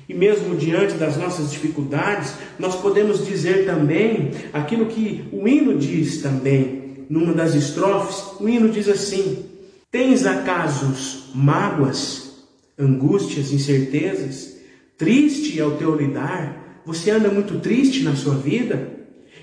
E 0.09 0.15
mesmo 0.15 0.57
diante 0.57 0.95
das 0.95 1.17
nossas 1.17 1.51
dificuldades, 1.51 2.35
nós 2.59 2.77
podemos 2.77 3.27
dizer 3.27 3.67
também 3.67 4.31
aquilo 4.53 4.87
que 4.87 5.25
o 5.33 5.49
hino 5.49 5.77
diz 5.77 6.23
também, 6.23 7.07
numa 7.11 7.33
das 7.33 7.55
estrofes, 7.55 8.39
o 8.41 8.49
hino 8.49 8.69
diz 8.69 8.89
assim: 8.89 9.47
Tens 9.91 10.27
acasos 10.27 11.31
mágoas, 11.35 12.45
angústias, 12.79 13.53
incertezas, 13.53 14.58
triste 14.99 15.59
ao 15.61 15.71
teu 15.73 15.95
lidar, 15.95 16.83
Você 16.85 17.11
anda 17.11 17.29
muito 17.29 17.61
triste 17.61 18.03
na 18.03 18.17
sua 18.17 18.35
vida? 18.35 18.99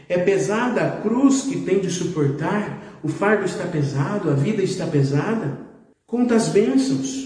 É 0.10 0.18
pesada 0.18 0.82
a 0.82 1.02
cruz 1.02 1.44
que 1.44 1.62
tem 1.62 1.80
de 1.80 1.92
suportar? 1.92 3.00
O 3.04 3.08
fardo 3.08 3.46
está 3.46 3.66
pesado, 3.66 4.32
a 4.32 4.34
vida 4.34 4.64
está 4.64 4.88
pesada? 4.88 5.60
Conta 6.08 6.34
as 6.36 6.48
bênçãos. 6.48 7.26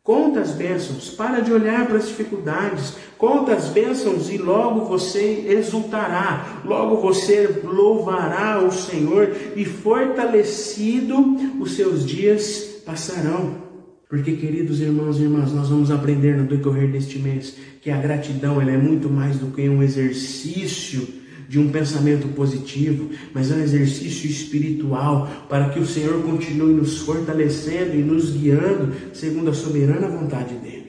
Conta 0.00 0.38
as 0.38 0.52
bênçãos, 0.52 1.10
para 1.10 1.40
de 1.40 1.52
olhar 1.52 1.84
para 1.86 1.96
as 1.96 2.06
dificuldades, 2.06 2.94
conta 3.18 3.54
as 3.54 3.70
bênçãos 3.70 4.30
e 4.30 4.38
logo 4.38 4.84
você 4.84 5.46
exultará, 5.48 6.62
logo 6.64 6.98
você 6.98 7.62
louvará 7.64 8.62
o 8.62 8.70
Senhor 8.70 9.34
e 9.56 9.64
fortalecido 9.64 11.36
os 11.60 11.74
seus 11.74 12.06
dias 12.06 12.82
passarão. 12.86 13.65
Porque, 14.08 14.36
queridos 14.36 14.80
irmãos 14.80 15.18
e 15.18 15.22
irmãs, 15.22 15.52
nós 15.52 15.68
vamos 15.68 15.90
aprender 15.90 16.36
no 16.36 16.46
decorrer 16.46 16.90
deste 16.92 17.18
mês 17.18 17.56
que 17.80 17.90
a 17.90 18.00
gratidão 18.00 18.60
ela 18.60 18.70
é 18.70 18.78
muito 18.78 19.10
mais 19.10 19.38
do 19.38 19.46
que 19.48 19.68
um 19.68 19.82
exercício 19.82 21.08
de 21.48 21.58
um 21.58 21.70
pensamento 21.70 22.28
positivo, 22.28 23.10
mas 23.32 23.50
é 23.50 23.56
um 23.56 23.62
exercício 23.62 24.28
espiritual 24.28 25.46
para 25.48 25.70
que 25.70 25.78
o 25.78 25.86
Senhor 25.86 26.22
continue 26.22 26.74
nos 26.74 26.98
fortalecendo 26.98 27.94
e 27.94 28.02
nos 28.02 28.30
guiando 28.30 28.92
segundo 29.12 29.50
a 29.50 29.54
soberana 29.54 30.08
vontade 30.08 30.54
dele. 30.54 30.86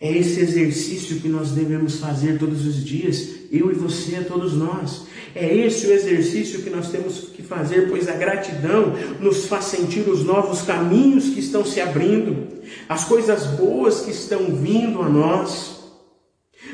É 0.00 0.16
esse 0.16 0.40
exercício 0.40 1.20
que 1.20 1.28
nós 1.28 1.52
devemos 1.52 1.98
fazer 1.98 2.38
todos 2.38 2.66
os 2.66 2.84
dias, 2.84 3.30
eu 3.50 3.70
e 3.70 3.74
você, 3.74 4.16
todos 4.22 4.54
nós. 4.54 5.06
É 5.34 5.52
esse 5.52 5.86
o 5.88 5.92
exercício 5.92 6.62
que 6.62 6.70
nós 6.70 6.90
temos 6.90 7.28
que 7.34 7.42
fazer, 7.42 7.88
pois 7.88 8.08
a 8.08 8.12
gratidão 8.12 8.94
nos 9.18 9.46
faz 9.46 9.64
sentir 9.64 10.08
os 10.08 10.24
novos 10.24 10.62
caminhos 10.62 11.30
que 11.30 11.40
estão 11.40 11.64
se 11.64 11.80
abrindo, 11.80 12.46
as 12.88 13.04
coisas 13.04 13.46
boas 13.46 14.02
que 14.02 14.12
estão 14.12 14.54
vindo 14.54 15.02
a 15.02 15.08
nós. 15.08 15.82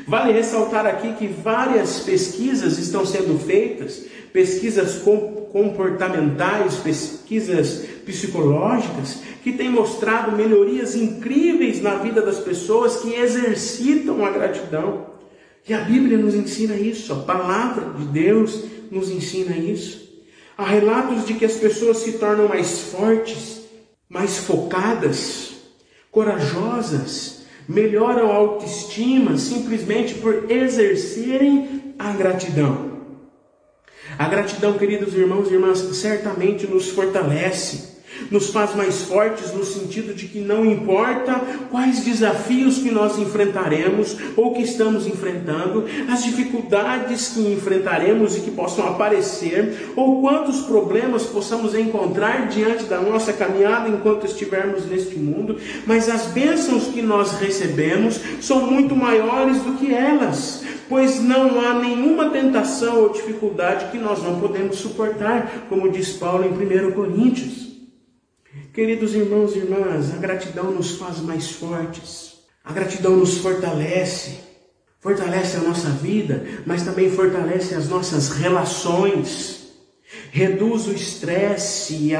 Vale 0.07 0.31
ressaltar 0.31 0.85
aqui 0.85 1.13
que 1.13 1.27
várias 1.27 2.01
pesquisas 2.01 2.77
estão 2.77 3.05
sendo 3.05 3.37
feitas, 3.39 4.05
pesquisas 4.31 5.01
comportamentais, 5.51 6.75
pesquisas 6.75 7.83
psicológicas, 8.05 9.21
que 9.43 9.53
têm 9.53 9.69
mostrado 9.69 10.35
melhorias 10.35 10.95
incríveis 10.95 11.81
na 11.81 11.95
vida 11.95 12.21
das 12.21 12.39
pessoas 12.39 12.97
que 12.97 13.15
exercitam 13.15 14.23
a 14.23 14.29
gratidão. 14.29 15.10
E 15.67 15.73
a 15.73 15.81
Bíblia 15.81 16.17
nos 16.17 16.33
ensina 16.33 16.75
isso, 16.75 17.13
a 17.13 17.17
palavra 17.17 17.93
de 17.93 18.05
Deus 18.05 18.63
nos 18.89 19.09
ensina 19.09 19.55
isso. 19.55 20.09
Há 20.57 20.65
relatos 20.65 21.25
de 21.25 21.35
que 21.35 21.45
as 21.45 21.55
pessoas 21.55 21.97
se 21.97 22.13
tornam 22.13 22.47
mais 22.47 22.79
fortes, 22.79 23.61
mais 24.09 24.37
focadas, 24.37 25.53
corajosas, 26.11 27.43
melhoram 27.67 28.31
a 28.31 28.35
autoestima 28.35 29.37
simplesmente 29.37 30.15
por 30.15 30.51
exercerem 30.51 31.93
a 31.97 32.11
gratidão. 32.11 32.91
A 34.17 34.27
gratidão, 34.27 34.77
queridos 34.77 35.13
irmãos 35.13 35.49
e 35.49 35.53
irmãs, 35.53 35.79
certamente 35.95 36.67
nos 36.67 36.89
fortalece 36.89 37.90
nos 38.29 38.49
faz 38.49 38.75
mais 38.75 39.01
fortes 39.03 39.53
no 39.53 39.65
sentido 39.65 40.13
de 40.13 40.27
que 40.27 40.39
não 40.39 40.65
importa 40.65 41.41
quais 41.69 42.03
desafios 42.03 42.77
que 42.77 42.91
nós 42.91 43.17
enfrentaremos 43.17 44.17
ou 44.35 44.53
que 44.53 44.61
estamos 44.61 45.07
enfrentando, 45.07 45.85
as 46.09 46.23
dificuldades 46.23 47.29
que 47.29 47.41
enfrentaremos 47.51 48.37
e 48.37 48.41
que 48.41 48.51
possam 48.51 48.87
aparecer, 48.87 49.91
ou 49.95 50.21
quantos 50.21 50.61
problemas 50.61 51.23
possamos 51.23 51.75
encontrar 51.75 52.47
diante 52.47 52.83
da 52.85 52.99
nossa 52.99 53.33
caminhada 53.33 53.89
enquanto 53.89 54.25
estivermos 54.25 54.85
neste 54.85 55.17
mundo, 55.17 55.57
mas 55.85 56.09
as 56.09 56.27
bênçãos 56.27 56.87
que 56.87 57.01
nós 57.01 57.33
recebemos 57.39 58.19
são 58.41 58.69
muito 58.69 58.95
maiores 58.95 59.57
do 59.59 59.77
que 59.77 59.93
elas 59.93 60.63
pois 60.91 61.21
não 61.21 61.61
há 61.61 61.73
nenhuma 61.73 62.31
tentação 62.31 63.03
ou 63.03 63.09
dificuldade 63.13 63.89
que 63.91 63.97
nós 63.97 64.21
não 64.21 64.41
podemos 64.41 64.75
suportar, 64.75 65.65
como 65.69 65.89
diz 65.89 66.11
Paulo 66.11 66.43
em 66.43 66.49
1 66.49 66.91
Coríntios. 66.91 67.70
Queridos 68.73 69.15
irmãos 69.15 69.55
e 69.55 69.59
irmãs, 69.59 70.13
a 70.13 70.17
gratidão 70.17 70.71
nos 70.71 70.97
faz 70.97 71.19
mais 71.19 71.51
fortes, 71.51 72.39
a 72.63 72.73
gratidão 72.73 73.15
nos 73.15 73.37
fortalece, 73.37 74.39
fortalece 74.99 75.57
a 75.57 75.61
nossa 75.61 75.89
vida, 75.89 76.45
mas 76.65 76.83
também 76.83 77.09
fortalece 77.09 77.73
as 77.75 77.87
nossas 77.87 78.29
relações, 78.29 79.71
reduz 80.31 80.85
o 80.87 80.91
estresse, 80.91 82.13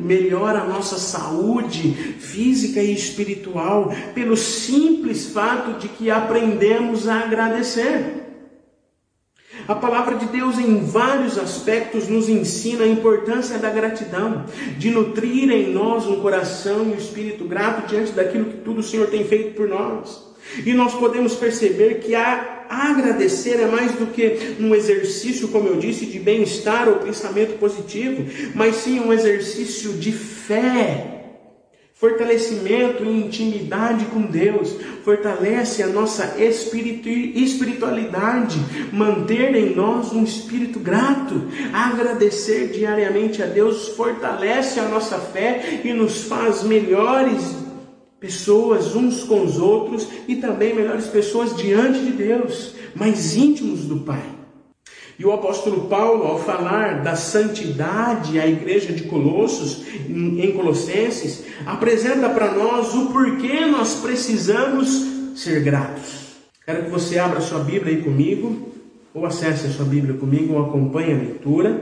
melhora 0.00 0.60
a 0.60 0.66
nossa 0.66 0.98
saúde 0.98 1.92
física 2.18 2.82
e 2.82 2.92
espiritual, 2.92 3.92
pelo 4.12 4.36
simples 4.36 5.26
fato 5.26 5.78
de 5.78 5.88
que 5.88 6.10
aprendemos 6.10 7.06
a 7.06 7.20
agradecer. 7.20 8.25
A 9.68 9.74
palavra 9.74 10.14
de 10.14 10.26
Deus, 10.26 10.58
em 10.58 10.84
vários 10.84 11.36
aspectos, 11.36 12.08
nos 12.08 12.28
ensina 12.28 12.84
a 12.84 12.88
importância 12.88 13.58
da 13.58 13.68
gratidão, 13.68 14.44
de 14.78 14.90
nutrir 14.90 15.50
em 15.50 15.72
nós 15.72 16.06
um 16.06 16.20
coração 16.20 16.84
e 16.84 16.92
um 16.92 16.96
espírito 16.96 17.44
grato 17.44 17.88
diante 17.88 18.12
daquilo 18.12 18.44
que 18.44 18.58
tudo 18.58 18.80
o 18.80 18.84
Senhor 18.84 19.08
tem 19.08 19.24
feito 19.24 19.54
por 19.54 19.68
nós. 19.68 20.24
E 20.64 20.72
nós 20.72 20.94
podemos 20.94 21.34
perceber 21.34 21.94
que 21.94 22.14
a 22.14 22.66
agradecer 22.68 23.60
é 23.60 23.66
mais 23.66 23.92
do 23.92 24.06
que 24.06 24.56
um 24.60 24.74
exercício, 24.74 25.48
como 25.48 25.68
eu 25.68 25.76
disse, 25.76 26.06
de 26.06 26.20
bem-estar 26.20 26.88
ou 26.88 26.96
pensamento 26.96 27.58
positivo, 27.58 28.24
mas 28.54 28.76
sim 28.76 29.00
um 29.00 29.12
exercício 29.12 29.94
de 29.94 30.12
fé 30.12 31.15
Fortalecimento 31.98 33.02
e 33.04 33.08
intimidade 33.08 34.04
com 34.06 34.20
Deus. 34.20 34.76
Fortalece 35.02 35.82
a 35.82 35.86
nossa 35.86 36.36
espiritualidade, 36.38 38.58
manter 38.92 39.54
em 39.54 39.74
nós 39.74 40.12
um 40.12 40.22
espírito 40.22 40.78
grato, 40.78 41.48
agradecer 41.72 42.68
diariamente 42.68 43.42
a 43.42 43.46
Deus 43.46 43.88
fortalece 43.88 44.78
a 44.78 44.86
nossa 44.88 45.18
fé 45.18 45.80
e 45.82 45.94
nos 45.94 46.24
faz 46.24 46.62
melhores 46.62 47.56
pessoas 48.20 48.94
uns 48.94 49.24
com 49.24 49.42
os 49.42 49.58
outros 49.58 50.06
e 50.28 50.36
também 50.36 50.74
melhores 50.74 51.06
pessoas 51.06 51.56
diante 51.56 52.00
de 52.00 52.12
Deus, 52.12 52.74
mais 52.94 53.34
íntimos 53.34 53.86
do 53.86 54.00
Pai. 54.00 54.35
E 55.18 55.24
o 55.24 55.32
apóstolo 55.32 55.88
Paulo, 55.88 56.24
ao 56.24 56.38
falar 56.38 57.02
da 57.02 57.16
santidade 57.16 58.38
à 58.38 58.46
igreja 58.46 58.92
de 58.92 59.04
Colossos, 59.04 59.82
em 60.08 60.52
Colossenses, 60.52 61.44
apresenta 61.64 62.28
para 62.28 62.52
nós 62.52 62.94
o 62.94 63.06
porquê 63.06 63.64
nós 63.64 63.94
precisamos 63.94 64.88
ser 65.34 65.62
gratos. 65.62 66.26
Quero 66.64 66.84
que 66.84 66.90
você 66.90 67.18
abra 67.18 67.40
sua 67.40 67.60
Bíblia 67.60 67.96
aí 67.96 68.02
comigo, 68.02 68.72
ou 69.14 69.24
acesse 69.24 69.66
a 69.66 69.70
sua 69.70 69.86
Bíblia 69.86 70.18
comigo, 70.18 70.54
ou 70.54 70.66
acompanhe 70.66 71.14
a 71.14 71.16
leitura 71.16 71.80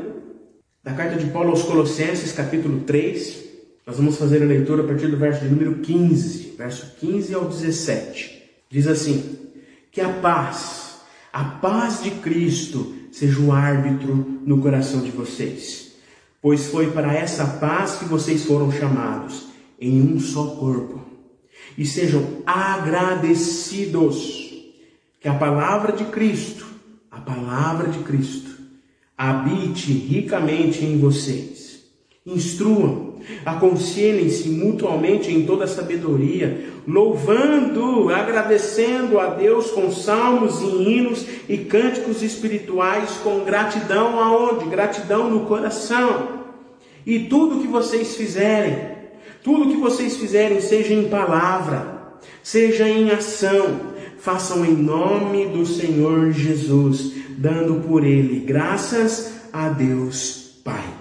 da 0.85 0.93
carta 0.93 1.17
de 1.17 1.27
Paulo 1.31 1.51
aos 1.51 1.63
Colossenses, 1.63 2.31
capítulo 2.31 2.81
3. 2.81 3.43
Nós 3.85 3.97
vamos 3.97 4.17
fazer 4.17 4.43
a 4.43 4.47
leitura 4.47 4.85
a 4.85 4.87
partir 4.87 5.09
do 5.09 5.17
verso 5.17 5.41
de 5.41 5.49
número 5.49 5.77
15, 5.77 6.55
verso 6.57 6.95
15 7.01 7.35
ao 7.35 7.47
17. 7.47 8.43
Diz 8.71 8.87
assim: 8.87 9.39
Que 9.91 10.01
a 10.01 10.09
paz, 10.09 11.01
a 11.33 11.45
paz 11.45 12.03
de 12.03 12.13
Cristo, 12.13 12.95
seja 13.15 13.41
o 13.41 13.53
árbitro 13.53 14.41
no 14.45 14.61
coração 14.61 15.01
de 15.01 15.13
vocês. 15.13 15.93
Pois 16.43 16.67
foi 16.67 16.91
para 16.91 17.15
essa 17.15 17.47
paz 17.47 17.95
que 17.95 18.07
vocês 18.07 18.45
foram 18.45 18.73
chamados, 18.73 19.47
em 19.81 20.03
um 20.03 20.19
só 20.19 20.57
corpo. 20.57 21.01
E 21.79 21.87
sejam 21.87 22.43
agradecidos 22.45 24.19
que 25.21 25.29
a 25.29 25.35
palavra 25.35 25.93
de 25.93 26.07
Cristo, 26.07 26.67
a 27.09 27.21
palavra 27.21 27.89
de 27.89 28.01
Cristo, 28.01 28.51
habite 29.17 29.93
ricamente 29.93 30.85
em 30.85 30.99
vocês. 30.99 31.85
Instruam 32.27 33.04
Aconselhem-se 33.45 34.49
mutuamente 34.49 35.31
em 35.31 35.45
toda 35.45 35.67
sabedoria, 35.67 36.67
louvando, 36.87 38.11
agradecendo 38.11 39.19
a 39.19 39.29
Deus 39.29 39.71
com 39.71 39.91
salmos 39.91 40.61
e 40.61 40.67
hinos 40.67 41.27
e 41.49 41.59
cânticos 41.59 42.23
espirituais, 42.23 43.11
com 43.23 43.45
gratidão 43.45 44.19
aonde? 44.19 44.69
Gratidão 44.69 45.31
no 45.31 45.47
coração. 45.47 46.45
E 47.07 47.21
tudo 47.21 47.61
que 47.61 47.69
vocês 47.69 48.17
fizerem, 48.17 48.95
tudo 49.43 49.71
que 49.71 49.77
vocês 49.77 50.17
fizerem, 50.17 50.61
seja 50.61 50.95
em 50.95 51.09
palavra, 51.09 52.17
seja 52.43 52.89
em 52.89 53.11
ação, 53.11 53.93
façam 54.19 54.65
em 54.65 54.75
nome 54.75 55.47
do 55.49 55.67
Senhor 55.67 56.33
Jesus, 56.33 57.13
dando 57.37 57.87
por 57.87 58.05
ele 58.05 58.41
graças 58.41 59.35
a 59.53 59.69
Deus 59.69 60.61
Pai. 60.65 60.94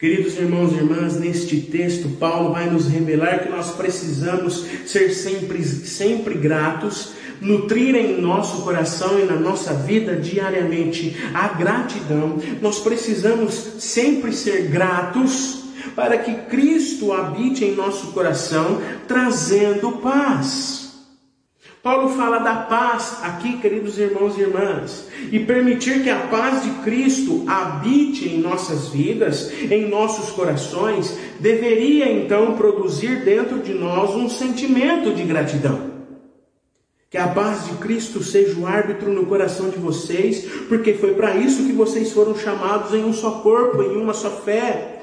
Queridos 0.00 0.38
irmãos 0.38 0.72
e 0.72 0.76
irmãs, 0.76 1.20
neste 1.20 1.60
texto, 1.60 2.08
Paulo 2.16 2.54
vai 2.54 2.70
nos 2.70 2.88
revelar 2.88 3.40
que 3.40 3.50
nós 3.50 3.72
precisamos 3.72 4.64
ser 4.86 5.10
sempre, 5.10 5.62
sempre 5.62 6.38
gratos, 6.38 7.12
nutrir 7.38 7.94
em 7.94 8.18
nosso 8.18 8.62
coração 8.62 9.20
e 9.20 9.26
na 9.26 9.36
nossa 9.36 9.74
vida 9.74 10.16
diariamente 10.16 11.14
a 11.34 11.48
gratidão. 11.48 12.38
Nós 12.62 12.80
precisamos 12.80 13.52
sempre 13.78 14.32
ser 14.32 14.68
gratos 14.68 15.64
para 15.94 16.16
que 16.16 16.32
Cristo 16.48 17.12
habite 17.12 17.66
em 17.66 17.74
nosso 17.74 18.06
coração, 18.12 18.80
trazendo 19.06 19.98
paz. 19.98 20.79
Paulo 21.82 22.10
fala 22.10 22.38
da 22.38 22.56
paz 22.56 23.20
aqui, 23.22 23.56
queridos 23.56 23.98
irmãos 23.98 24.36
e 24.36 24.42
irmãs, 24.42 25.08
e 25.32 25.38
permitir 25.40 26.02
que 26.02 26.10
a 26.10 26.26
paz 26.26 26.62
de 26.62 26.70
Cristo 26.82 27.42
habite 27.46 28.28
em 28.28 28.38
nossas 28.38 28.88
vidas, 28.88 29.50
em 29.70 29.88
nossos 29.88 30.30
corações, 30.30 31.16
deveria 31.38 32.12
então 32.12 32.54
produzir 32.54 33.24
dentro 33.24 33.60
de 33.60 33.72
nós 33.72 34.10
um 34.10 34.28
sentimento 34.28 35.14
de 35.14 35.24
gratidão. 35.24 35.88
Que 37.08 37.16
a 37.16 37.28
paz 37.28 37.64
de 37.64 37.74
Cristo 37.76 38.22
seja 38.22 38.60
o 38.60 38.66
árbitro 38.66 39.10
no 39.10 39.24
coração 39.24 39.70
de 39.70 39.78
vocês, 39.78 40.44
porque 40.68 40.92
foi 40.92 41.14
para 41.14 41.34
isso 41.36 41.64
que 41.64 41.72
vocês 41.72 42.12
foram 42.12 42.36
chamados 42.36 42.92
em 42.92 43.02
um 43.02 43.14
só 43.14 43.40
corpo, 43.40 43.82
em 43.82 43.96
uma 43.96 44.12
só 44.12 44.30
fé 44.30 44.99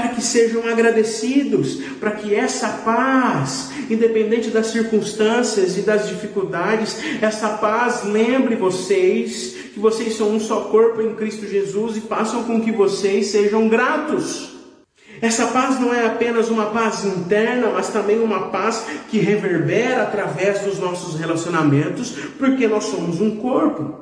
para 0.00 0.08
que 0.08 0.22
sejam 0.22 0.66
agradecidos, 0.66 1.76
para 2.00 2.12
que 2.12 2.34
essa 2.34 2.68
paz, 2.68 3.70
independente 3.90 4.48
das 4.48 4.68
circunstâncias 4.68 5.76
e 5.76 5.82
das 5.82 6.08
dificuldades, 6.08 6.96
essa 7.20 7.50
paz 7.50 8.02
lembre 8.04 8.56
vocês 8.56 9.56
que 9.74 9.78
vocês 9.78 10.16
são 10.16 10.30
um 10.30 10.40
só 10.40 10.62
corpo 10.62 11.02
em 11.02 11.14
Cristo 11.14 11.46
Jesus 11.46 11.98
e 11.98 12.00
façam 12.00 12.44
com 12.44 12.62
que 12.62 12.72
vocês 12.72 13.26
sejam 13.26 13.68
gratos. 13.68 14.58
Essa 15.20 15.48
paz 15.48 15.78
não 15.78 15.92
é 15.92 16.06
apenas 16.06 16.48
uma 16.48 16.66
paz 16.66 17.04
interna, 17.04 17.68
mas 17.74 17.88
também 17.88 18.18
uma 18.18 18.48
paz 18.48 18.86
que 19.10 19.18
reverbera 19.18 20.02
através 20.02 20.60
dos 20.60 20.78
nossos 20.78 21.20
relacionamentos, 21.20 22.14
porque 22.38 22.66
nós 22.66 22.84
somos 22.84 23.20
um 23.20 23.36
corpo. 23.36 24.00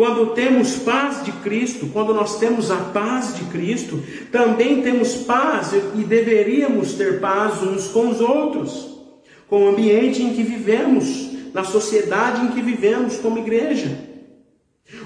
Quando 0.00 0.32
temos 0.32 0.76
paz 0.76 1.22
de 1.22 1.30
Cristo, 1.30 1.90
quando 1.92 2.14
nós 2.14 2.38
temos 2.38 2.70
a 2.70 2.76
paz 2.76 3.36
de 3.36 3.44
Cristo, 3.44 4.02
também 4.32 4.80
temos 4.80 5.14
paz 5.14 5.74
e 5.74 6.02
deveríamos 6.02 6.94
ter 6.94 7.20
paz 7.20 7.62
uns 7.62 7.88
com 7.88 8.08
os 8.08 8.18
outros, 8.18 8.98
com 9.46 9.62
o 9.62 9.68
ambiente 9.68 10.22
em 10.22 10.32
que 10.32 10.42
vivemos, 10.42 11.28
na 11.52 11.64
sociedade 11.64 12.46
em 12.46 12.48
que 12.52 12.62
vivemos 12.62 13.18
como 13.18 13.40
igreja. 13.40 13.94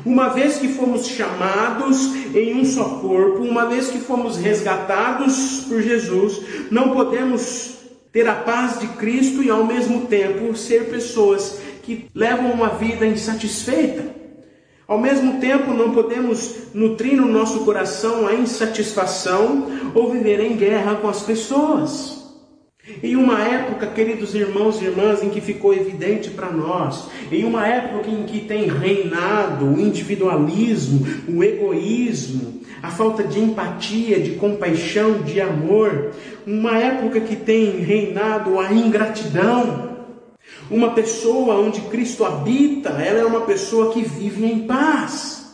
Uma 0.06 0.28
vez 0.28 0.58
que 0.58 0.68
fomos 0.68 1.08
chamados 1.08 2.14
em 2.32 2.54
um 2.54 2.64
só 2.64 3.00
corpo, 3.00 3.42
uma 3.42 3.66
vez 3.66 3.88
que 3.88 3.98
fomos 3.98 4.36
resgatados 4.36 5.64
por 5.68 5.82
Jesus, 5.82 6.40
não 6.70 6.90
podemos 6.90 7.78
ter 8.12 8.28
a 8.28 8.36
paz 8.36 8.78
de 8.78 8.86
Cristo 8.86 9.42
e 9.42 9.50
ao 9.50 9.64
mesmo 9.64 10.06
tempo 10.06 10.56
ser 10.56 10.88
pessoas 10.88 11.58
que 11.82 12.08
levam 12.14 12.52
uma 12.52 12.68
vida 12.68 13.04
insatisfeita. 13.04 14.22
Ao 14.86 14.98
mesmo 14.98 15.40
tempo, 15.40 15.72
não 15.72 15.92
podemos 15.92 16.72
nutrir 16.74 17.16
no 17.16 17.26
nosso 17.26 17.64
coração 17.64 18.26
a 18.26 18.34
insatisfação 18.34 19.66
ou 19.94 20.12
viver 20.12 20.40
em 20.40 20.56
guerra 20.56 20.96
com 20.96 21.08
as 21.08 21.22
pessoas. 21.22 22.22
Em 23.02 23.16
uma 23.16 23.40
época, 23.40 23.86
queridos 23.86 24.34
irmãos 24.34 24.82
e 24.82 24.84
irmãs, 24.84 25.22
em 25.22 25.30
que 25.30 25.40
ficou 25.40 25.72
evidente 25.72 26.28
para 26.28 26.50
nós, 26.50 27.08
em 27.32 27.42
uma 27.44 27.66
época 27.66 28.10
em 28.10 28.24
que 28.24 28.40
tem 28.40 28.68
reinado 28.68 29.64
o 29.64 29.80
individualismo, 29.80 31.06
o 31.26 31.42
egoísmo, 31.42 32.60
a 32.82 32.90
falta 32.90 33.24
de 33.24 33.40
empatia, 33.40 34.20
de 34.20 34.32
compaixão, 34.32 35.22
de 35.22 35.40
amor, 35.40 36.10
uma 36.46 36.76
época 36.76 37.20
que 37.20 37.36
tem 37.36 37.80
reinado 37.80 38.60
a 38.60 38.70
ingratidão, 38.70 39.93
uma 40.70 40.90
pessoa 40.90 41.56
onde 41.56 41.80
Cristo 41.82 42.24
habita, 42.24 42.90
ela 42.90 43.20
é 43.20 43.24
uma 43.24 43.42
pessoa 43.42 43.92
que 43.92 44.02
vive 44.02 44.44
em 44.44 44.66
paz, 44.66 45.46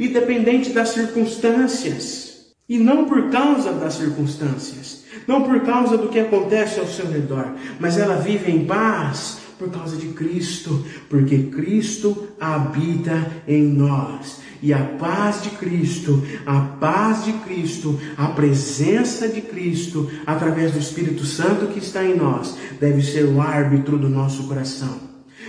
independente 0.00 0.70
das 0.70 0.90
circunstâncias, 0.90 2.46
e 2.68 2.78
não 2.78 3.04
por 3.04 3.30
causa 3.30 3.72
das 3.72 3.94
circunstâncias, 3.94 5.04
não 5.26 5.42
por 5.42 5.60
causa 5.60 5.96
do 5.96 6.08
que 6.08 6.18
acontece 6.18 6.80
ao 6.80 6.86
seu 6.86 7.06
redor, 7.06 7.52
mas 7.78 7.98
ela 7.98 8.16
vive 8.16 8.50
em 8.50 8.64
paz 8.64 9.38
por 9.58 9.70
causa 9.70 9.96
de 9.96 10.08
Cristo, 10.08 10.84
porque 11.08 11.44
Cristo 11.44 12.28
habita 12.40 13.30
em 13.46 13.62
nós. 13.62 14.40
E 14.62 14.72
a 14.72 14.78
paz 14.78 15.42
de 15.42 15.50
Cristo, 15.50 16.22
a 16.44 16.60
paz 16.60 17.24
de 17.24 17.32
Cristo, 17.32 17.98
a 18.16 18.28
presença 18.28 19.28
de 19.28 19.40
Cristo, 19.40 20.10
através 20.26 20.72
do 20.72 20.78
Espírito 20.78 21.24
Santo 21.24 21.66
que 21.66 21.78
está 21.78 22.04
em 22.04 22.16
nós, 22.16 22.56
deve 22.80 23.02
ser 23.02 23.24
o 23.24 23.40
árbitro 23.40 23.98
do 23.98 24.08
nosso 24.08 24.44
coração. 24.44 25.06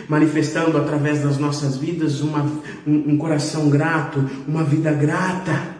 Manifestando 0.07 0.77
através 0.77 1.23
das 1.23 1.37
nossas 1.37 1.77
vidas 1.77 2.21
uma, 2.21 2.43
um, 2.85 3.13
um 3.13 3.17
coração 3.17 3.69
grato, 3.69 4.29
uma 4.47 4.63
vida 4.63 4.91
grata. 4.91 5.75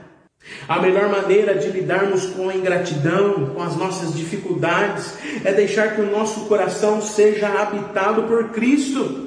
A 0.67 0.81
melhor 0.81 1.09
maneira 1.09 1.55
de 1.55 1.69
lidarmos 1.69 2.27
com 2.27 2.49
a 2.49 2.55
ingratidão, 2.55 3.47
com 3.47 3.61
as 3.61 3.75
nossas 3.75 4.13
dificuldades, 4.13 5.13
é 5.43 5.53
deixar 5.53 5.95
que 5.95 6.01
o 6.01 6.11
nosso 6.11 6.41
coração 6.45 7.01
seja 7.01 7.47
habitado 7.61 8.23
por 8.23 8.49
Cristo. 8.49 9.26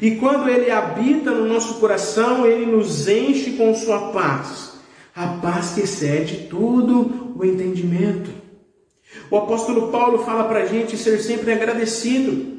E 0.00 0.16
quando 0.16 0.48
Ele 0.48 0.70
habita 0.70 1.30
no 1.30 1.46
nosso 1.46 1.74
coração, 1.74 2.46
Ele 2.46 2.66
nos 2.66 3.08
enche 3.08 3.52
com 3.52 3.74
Sua 3.74 4.12
paz. 4.12 4.74
A 5.14 5.26
paz 5.38 5.72
que 5.74 5.80
excede 5.80 6.48
tudo 6.48 7.32
o 7.36 7.44
entendimento. 7.44 8.30
O 9.30 9.36
apóstolo 9.36 9.90
Paulo 9.90 10.18
fala 10.24 10.44
para 10.44 10.62
a 10.62 10.66
gente 10.66 10.96
ser 10.96 11.18
sempre 11.20 11.52
agradecido. 11.52 12.54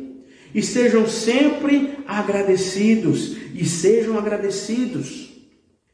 E 0.54 0.62
sejam 0.62 1.08
sempre 1.08 2.00
agradecidos. 2.08 3.36
E 3.54 3.66
sejam 3.66 4.18
agradecidos. 4.18 5.27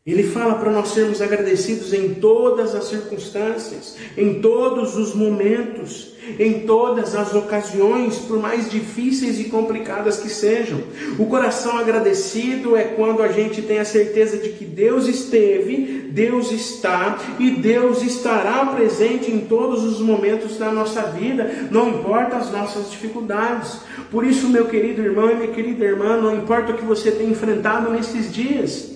Ele 0.05 0.23
fala 0.23 0.55
para 0.55 0.69
nós 0.69 0.89
sermos 0.89 1.21
agradecidos 1.21 1.93
em 1.93 2.15
todas 2.15 2.75
as 2.75 2.89
circunstâncias, 2.89 3.95
em 4.17 4.41
todos 4.41 4.97
os 4.97 5.15
momentos, 5.15 6.11
em 6.37 6.65
todas 6.65 7.15
as 7.15 7.33
ocasiões, 7.33 8.17
por 8.17 8.37
mais 8.37 8.69
difíceis 8.69 9.39
e 9.39 9.45
complicadas 9.45 10.17
que 10.17 10.27
sejam. 10.27 10.81
O 11.17 11.25
coração 11.27 11.77
agradecido 11.77 12.75
é 12.75 12.83
quando 12.83 13.23
a 13.23 13.29
gente 13.29 13.61
tem 13.61 13.79
a 13.79 13.85
certeza 13.85 14.37
de 14.37 14.49
que 14.49 14.65
Deus 14.65 15.07
esteve, 15.07 16.09
Deus 16.11 16.51
está 16.51 17.17
e 17.39 17.51
Deus 17.51 18.03
estará 18.03 18.65
presente 18.65 19.31
em 19.31 19.39
todos 19.39 19.85
os 19.85 20.01
momentos 20.01 20.57
da 20.57 20.69
nossa 20.69 21.03
vida, 21.03 21.69
não 21.71 21.87
importa 21.87 22.35
as 22.35 22.51
nossas 22.51 22.91
dificuldades. 22.91 23.79
Por 24.11 24.25
isso, 24.25 24.49
meu 24.49 24.65
querido 24.65 25.01
irmão 25.01 25.31
e 25.31 25.35
minha 25.35 25.53
querida 25.53 25.85
irmã, 25.85 26.17
não 26.17 26.35
importa 26.35 26.73
o 26.73 26.75
que 26.75 26.83
você 26.83 27.09
tem 27.09 27.29
enfrentado 27.29 27.89
nesses 27.89 28.29
dias. 28.29 28.92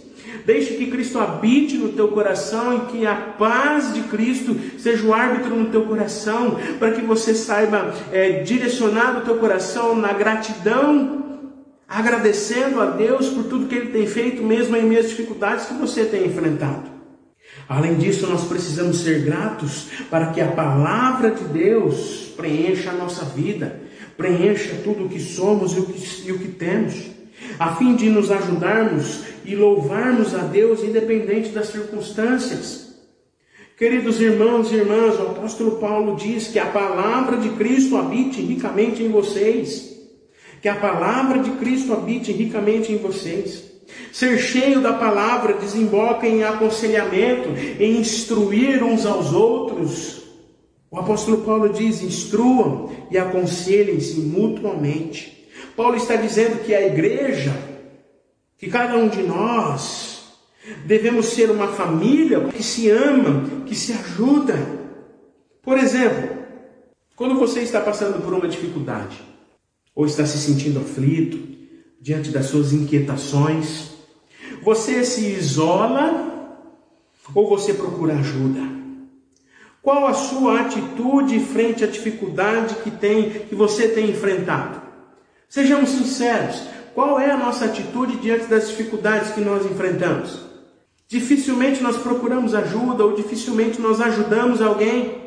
Deixe 0.47 0.75
que 0.75 0.89
Cristo 0.89 1.19
habite 1.19 1.77
no 1.77 1.89
teu 1.89 2.07
coração 2.07 2.77
e 2.77 2.79
que 2.89 3.05
a 3.05 3.13
paz 3.13 3.93
de 3.93 4.03
Cristo 4.03 4.55
seja 4.79 5.05
o 5.05 5.13
árbitro 5.13 5.53
no 5.53 5.65
teu 5.65 5.83
coração, 5.83 6.57
para 6.79 6.91
que 6.91 7.01
você 7.01 7.36
saiba 7.36 7.93
é, 8.13 8.43
direcionar 8.43 9.17
o 9.17 9.25
teu 9.25 9.36
coração 9.39 9.93
na 9.93 10.13
gratidão, 10.13 11.41
agradecendo 11.86 12.79
a 12.79 12.86
Deus 12.86 13.27
por 13.27 13.43
tudo 13.43 13.67
que 13.67 13.75
Ele 13.75 13.91
tem 13.91 14.07
feito, 14.07 14.41
mesmo 14.41 14.77
em 14.77 14.83
meio 14.83 15.01
às 15.01 15.10
dificuldades 15.10 15.65
que 15.65 15.73
você 15.73 16.05
tem 16.05 16.25
enfrentado. 16.25 16.89
Além 17.67 17.95
disso, 17.95 18.25
nós 18.25 18.45
precisamos 18.45 19.01
ser 19.01 19.23
gratos 19.23 19.89
para 20.10 20.27
que 20.27 20.39
a 20.39 20.47
palavra 20.47 21.31
de 21.31 21.43
Deus 21.43 22.31
preencha 22.38 22.91
a 22.91 22.93
nossa 22.93 23.25
vida, 23.25 23.81
preencha 24.15 24.77
tudo 24.81 25.07
o 25.07 25.10
que 25.10 25.19
somos 25.19 25.73
e 25.73 25.79
o 25.81 25.86
que, 25.88 26.25
e 26.25 26.31
o 26.31 26.39
que 26.39 26.47
temos 26.47 27.17
a 27.60 27.75
fim 27.75 27.95
de 27.95 28.10
nos 28.10 28.31
ajudarmos 28.31 29.23
e 29.47 29.55
louvarmos 29.55 30.36
a 30.36 30.39
Deus 30.39 30.83
independente 30.83 31.49
das 31.49 31.69
circunstâncias. 31.69 32.88
Queridos 33.77 34.19
irmãos 34.19 34.71
e 34.71 34.75
irmãs, 34.75 35.17
o 35.17 35.23
apóstolo 35.23 35.77
Paulo 35.77 36.17
diz 36.17 36.49
que 36.49 36.60
a 36.60 36.65
palavra 36.65 37.38
de 37.38 37.49
Cristo 37.51 37.95
habite 37.95 38.41
ricamente 38.41 39.01
em 39.01 39.10
vocês. 39.10 39.95
Que 40.62 40.67
a 40.67 40.75
palavra 40.75 41.39
de 41.39 41.51
Cristo 41.51 41.93
habite 41.93 42.31
ricamente 42.33 42.91
em 42.91 42.97
vocês. 42.97 43.63
Ser 44.12 44.38
cheio 44.38 44.81
da 44.81 44.91
palavra 44.91 45.53
desemboca 45.53 46.27
em 46.27 46.43
aconselhamento, 46.43 47.49
em 47.79 48.01
instruir 48.01 48.83
uns 48.83 49.05
aos 49.05 49.31
outros. 49.31 50.23
O 50.91 50.99
apóstolo 50.99 51.38
Paulo 51.43 51.69
diz: 51.69 52.01
instruam 52.01 52.89
e 53.10 53.17
aconselhem-se 53.17 54.19
mutuamente. 54.19 55.47
Paulo 55.75 55.95
está 55.95 56.15
dizendo 56.15 56.63
que 56.65 56.73
a 56.73 56.86
igreja, 56.86 57.53
que 58.57 58.67
cada 58.67 58.97
um 58.97 59.07
de 59.07 59.21
nós, 59.21 60.33
devemos 60.85 61.27
ser 61.27 61.51
uma 61.51 61.67
família 61.69 62.39
que 62.45 62.63
se 62.63 62.89
ama, 62.89 63.63
que 63.65 63.75
se 63.75 63.93
ajuda. 63.93 64.55
Por 65.61 65.77
exemplo, 65.77 66.37
quando 67.15 67.35
você 67.35 67.61
está 67.61 67.79
passando 67.81 68.21
por 68.21 68.33
uma 68.33 68.47
dificuldade, 68.47 69.21
ou 69.95 70.05
está 70.05 70.25
se 70.25 70.37
sentindo 70.37 70.79
aflito, 70.79 71.57
diante 71.99 72.29
das 72.29 72.47
suas 72.47 72.73
inquietações, 72.73 73.91
você 74.61 75.03
se 75.03 75.25
isola 75.25 76.61
ou 77.33 77.49
você 77.49 77.73
procura 77.73 78.13
ajuda? 78.13 78.61
Qual 79.81 80.05
a 80.05 80.13
sua 80.13 80.61
atitude 80.61 81.39
frente 81.39 81.83
à 81.83 81.87
dificuldade 81.87 82.75
que 82.83 82.91
tem 82.91 83.29
que 83.47 83.55
você 83.55 83.87
tem 83.87 84.09
enfrentado? 84.09 84.81
Sejamos 85.47 85.91
sinceros, 85.91 86.61
qual 86.97 87.19
é 87.19 87.29
a 87.29 87.38
nossa 87.38 87.65
atitude 87.65 88.17
diante 88.17 88.45
das 88.45 88.69
dificuldades 88.69 89.29
que 89.29 89.39
nós 89.39 89.63
enfrentamos? 89.67 90.39
Dificilmente 91.07 91.83
nós 91.83 91.95
procuramos 91.95 92.55
ajuda 92.55 93.05
ou 93.05 93.13
dificilmente 93.13 93.79
nós 93.79 94.01
ajudamos 94.01 94.63
alguém. 94.63 95.26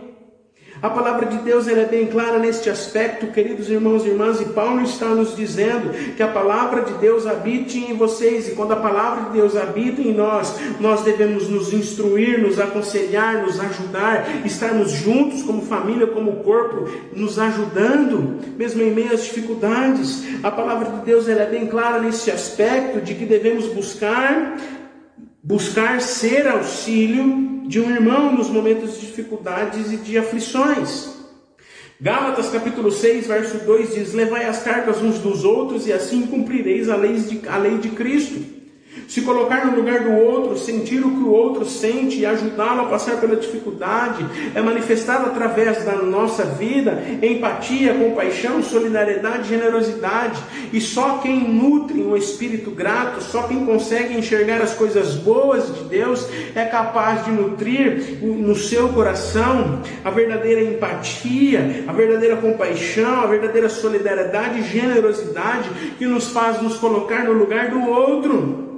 A 0.82 0.88
palavra 0.88 1.26
de 1.26 1.36
Deus 1.38 1.68
é 1.68 1.84
bem 1.84 2.06
clara 2.06 2.38
neste 2.38 2.70
aspecto, 2.70 3.26
queridos 3.26 3.68
irmãos 3.68 4.02
e 4.02 4.08
irmãs, 4.08 4.40
e 4.40 4.46
Paulo 4.46 4.80
está 4.80 5.08
nos 5.08 5.36
dizendo 5.36 5.90
que 6.16 6.22
a 6.22 6.28
palavra 6.28 6.82
de 6.82 6.94
Deus 6.94 7.26
habite 7.26 7.78
em 7.78 7.94
vocês, 7.94 8.48
e 8.48 8.52
quando 8.52 8.72
a 8.72 8.76
palavra 8.76 9.24
de 9.24 9.32
Deus 9.32 9.54
habita 9.56 10.00
em 10.00 10.14
nós, 10.14 10.58
nós 10.80 11.02
devemos 11.02 11.50
nos 11.50 11.70
instruir, 11.74 12.40
nos 12.40 12.58
aconselhar, 12.58 13.42
nos 13.42 13.60
ajudar, 13.60 14.26
estarmos 14.46 14.90
juntos 14.90 15.42
como 15.42 15.60
família, 15.60 16.06
como 16.06 16.36
corpo, 16.36 16.88
nos 17.14 17.38
ajudando, 17.38 18.38
mesmo 18.56 18.82
em 18.82 18.90
meio 18.90 19.12
às 19.12 19.24
dificuldades. 19.24 20.24
A 20.42 20.50
palavra 20.50 20.98
de 20.98 21.04
Deus 21.04 21.28
é 21.28 21.44
bem 21.44 21.66
clara 21.66 22.00
nesse 22.00 22.30
aspecto 22.30 23.02
de 23.02 23.14
que 23.14 23.26
devemos 23.26 23.66
buscar 23.66 24.56
buscar 25.42 26.02
ser 26.02 26.46
auxílio 26.46 27.60
de 27.70 27.78
um 27.78 27.88
irmão 27.88 28.35
nos 28.35 28.50
momentos 28.50 29.00
de 29.00 29.06
dificuldades 29.06 29.92
e 29.92 29.96
de 29.96 30.18
aflições. 30.18 31.09
Gálatas 32.00 32.50
capítulo 32.50 32.90
6, 32.90 33.28
verso 33.28 33.64
2 33.64 33.94
diz: 33.94 34.12
Levai 34.12 34.44
as 34.46 34.61
cargas 34.64 35.00
uns 35.00 35.20
dos 35.20 35.44
outros 35.44 35.87
e 35.87 35.92
assim 35.92 36.26
cumprireis 36.26 36.88
a 36.88 36.96
lei 36.96 37.14
de, 37.14 37.48
a 37.48 37.56
lei 37.59 37.78
de 37.78 37.90
Cristo. 37.90 38.60
Se 39.07 39.22
colocar 39.22 39.66
no 39.66 39.76
lugar 39.76 40.05
do 40.05 40.12
outro, 40.12 40.57
sentir 40.57 41.05
o 41.05 41.11
que 41.11 41.22
o 41.22 41.31
outro 41.31 41.64
sente 41.64 42.20
e 42.20 42.26
ajudá-lo 42.26 42.83
a 42.83 42.87
passar 42.87 43.20
pela 43.20 43.35
dificuldade, 43.35 44.24
é 44.55 44.61
manifestado 44.61 45.26
através 45.26 45.85
da 45.85 45.96
nossa 45.96 46.44
vida 46.44 47.03
empatia, 47.22 47.94
compaixão, 47.94 48.62
solidariedade, 48.62 49.48
generosidade. 49.48 50.40
E 50.72 50.81
só 50.81 51.18
quem 51.18 51.40
nutre 51.40 52.00
um 52.00 52.16
espírito 52.16 52.70
grato, 52.70 53.20
só 53.20 53.44
quem 53.44 53.66
consegue 53.66 54.16
enxergar 54.16 54.62
as 54.62 54.74
coisas 54.74 55.16
boas 55.16 55.74
de 55.74 55.85
Deus, 55.85 56.29
é 56.55 56.64
capaz 56.64 57.24
de 57.24 57.33
nutrir 57.33 58.18
no 58.22 58.55
seu 58.55 58.90
coração 58.90 59.83
a 60.05 60.11
verdadeira 60.11 60.62
empatia, 60.62 61.85
a 61.87 61.92
verdadeira 61.92 62.37
compaixão, 62.37 63.22
a 63.22 63.26
verdadeira 63.26 63.68
solidariedade 63.68 64.61
e 64.61 64.62
generosidade 64.62 65.68
que 65.98 66.07
nos 66.07 66.29
faz 66.29 66.62
nos 66.62 66.76
colocar 66.76 67.24
no 67.24 67.33
lugar 67.33 67.70
do 67.70 67.88
outro. 67.88 68.69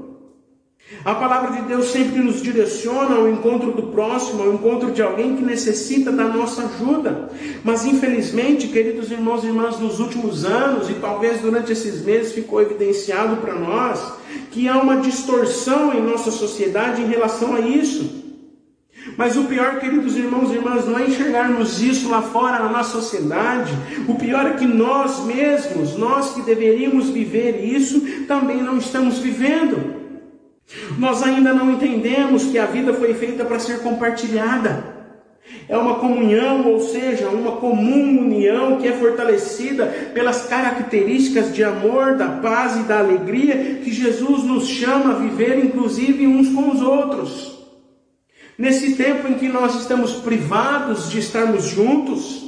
A 1.05 1.17
palavra 1.17 1.61
de 1.61 1.67
Deus 1.67 1.87
sempre 1.87 2.21
nos 2.21 2.41
direciona 2.41 3.17
ao 3.17 3.29
encontro 3.29 3.73
do 3.73 3.83
próximo, 3.89 4.43
ao 4.43 4.55
encontro 4.55 4.93
de 4.93 5.03
alguém 5.03 5.35
que 5.35 5.43
necessita 5.43 6.13
da 6.13 6.25
nossa 6.25 6.63
ajuda. 6.63 7.29
Mas 7.65 7.85
infelizmente, 7.85 8.69
queridos 8.69 9.11
irmãos 9.11 9.43
e 9.43 9.49
irmãs, 9.49 9.81
nos 9.81 9.99
últimos 9.99 10.45
anos 10.45 10.89
e 10.89 10.95
talvez 10.95 11.41
durante 11.41 11.73
esses 11.73 12.05
meses 12.05 12.33
ficou 12.33 12.63
evidenciado 12.63 13.39
para 13.39 13.55
nós 13.55 14.13
que 14.53 14.69
há 14.69 14.79
uma 14.79 14.99
distorção 14.99 15.93
em 15.93 16.01
nossa 16.01 16.31
sociedade 16.31 17.03
em 17.03 17.09
relação 17.09 17.57
a 17.57 17.61
isso. 17.61 18.23
Mas 19.17 19.37
o 19.37 19.45
pior, 19.45 19.81
queridos 19.81 20.17
irmãos 20.17 20.53
e 20.53 20.55
irmãs, 20.55 20.87
não 20.87 20.97
é 20.97 21.09
enxergarmos 21.09 21.83
isso 21.83 22.09
lá 22.09 22.23
fora 22.23 22.61
na 22.61 22.69
nossa 22.69 22.93
sociedade. 22.93 23.73
O 24.07 24.15
pior 24.15 24.47
é 24.47 24.55
que 24.55 24.67
nós 24.67 25.25
mesmos, 25.25 25.97
nós 25.97 26.33
que 26.35 26.43
deveríamos 26.43 27.09
viver 27.09 27.65
isso, 27.65 28.01
também 28.29 28.63
não 28.63 28.79
estamos 28.79 29.19
vivendo. 29.19 30.02
Nós 30.99 31.23
ainda 31.23 31.53
não 31.53 31.71
entendemos 31.73 32.45
que 32.45 32.59
a 32.59 32.67
vida 32.67 32.95
foi 32.95 33.15
feita 33.15 33.45
para 33.45 33.59
ser 33.59 33.81
compartilhada. 33.81 34.93
É 35.69 35.77
uma 35.77 35.97
comunhão, 35.97 36.69
ou 36.69 36.81
seja, 36.81 37.29
uma 37.29 37.57
comum 37.57 38.21
união 38.21 38.79
que 38.79 38.87
é 38.87 38.93
fortalecida 38.93 39.87
pelas 40.15 40.47
características 40.47 41.55
de 41.55 41.65
amor, 41.65 42.17
da 42.17 42.29
paz 42.29 42.77
e 42.77 42.85
da 42.85 42.99
alegria 42.99 43.81
que 43.83 43.93
Jesus 43.93 44.45
nos 44.45 44.67
chama 44.69 45.13
a 45.13 45.19
viver, 45.19 45.65
inclusive 45.65 46.27
uns 46.27 46.49
com 46.51 46.71
os 46.71 46.81
outros. 46.81 47.53
Nesse 48.57 48.95
tempo 48.95 49.29
em 49.29 49.35
que 49.35 49.49
nós 49.49 49.75
estamos 49.75 50.13
privados 50.15 51.11
de 51.11 51.19
estarmos 51.19 51.65
juntos, 51.65 52.43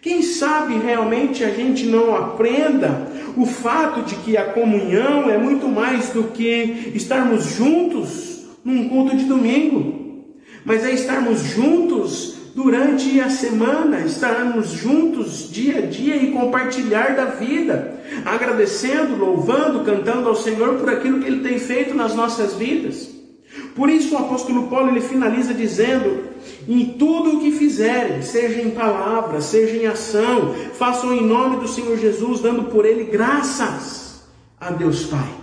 quem 0.00 0.22
sabe 0.22 0.78
realmente 0.78 1.44
a 1.44 1.50
gente 1.50 1.86
não 1.86 2.16
aprenda 2.16 3.09
o 3.36 3.46
fato 3.46 4.02
de 4.02 4.16
que 4.16 4.36
a 4.36 4.46
comunhão 4.52 5.30
é 5.30 5.38
muito 5.38 5.68
mais 5.68 6.10
do 6.10 6.24
que 6.24 6.92
estarmos 6.94 7.44
juntos 7.56 8.46
num 8.64 8.88
culto 8.88 9.16
de 9.16 9.24
domingo, 9.24 10.24
mas 10.64 10.84
é 10.84 10.92
estarmos 10.92 11.40
juntos 11.40 12.36
durante 12.54 13.20
a 13.20 13.30
semana, 13.30 14.00
estarmos 14.00 14.70
juntos 14.70 15.50
dia 15.50 15.78
a 15.78 15.80
dia 15.82 16.16
e 16.16 16.32
compartilhar 16.32 17.14
da 17.14 17.26
vida, 17.26 18.00
agradecendo, 18.24 19.16
louvando, 19.16 19.84
cantando 19.84 20.28
ao 20.28 20.34
Senhor 20.34 20.74
por 20.74 20.88
aquilo 20.88 21.20
que 21.20 21.26
Ele 21.26 21.48
tem 21.48 21.58
feito 21.58 21.94
nas 21.94 22.14
nossas 22.14 22.54
vidas. 22.54 23.08
Por 23.74 23.88
isso 23.88 24.14
o 24.14 24.18
apóstolo 24.18 24.68
Paulo 24.68 24.90
ele 24.90 25.00
finaliza 25.00 25.54
dizendo: 25.54 26.29
em 26.68 26.94
tudo 26.94 27.36
o 27.36 27.40
que 27.40 27.52
fizerem, 27.52 28.22
seja 28.22 28.60
em 28.60 28.70
palavra, 28.70 29.40
seja 29.40 29.76
em 29.76 29.86
ação, 29.86 30.54
façam 30.74 31.12
em 31.12 31.26
nome 31.26 31.56
do 31.56 31.68
Senhor 31.68 31.98
Jesus, 31.98 32.40
dando 32.40 32.64
por 32.64 32.84
ele 32.84 33.04
graças 33.04 34.22
a 34.60 34.70
Deus 34.70 35.04
Pai. 35.04 35.34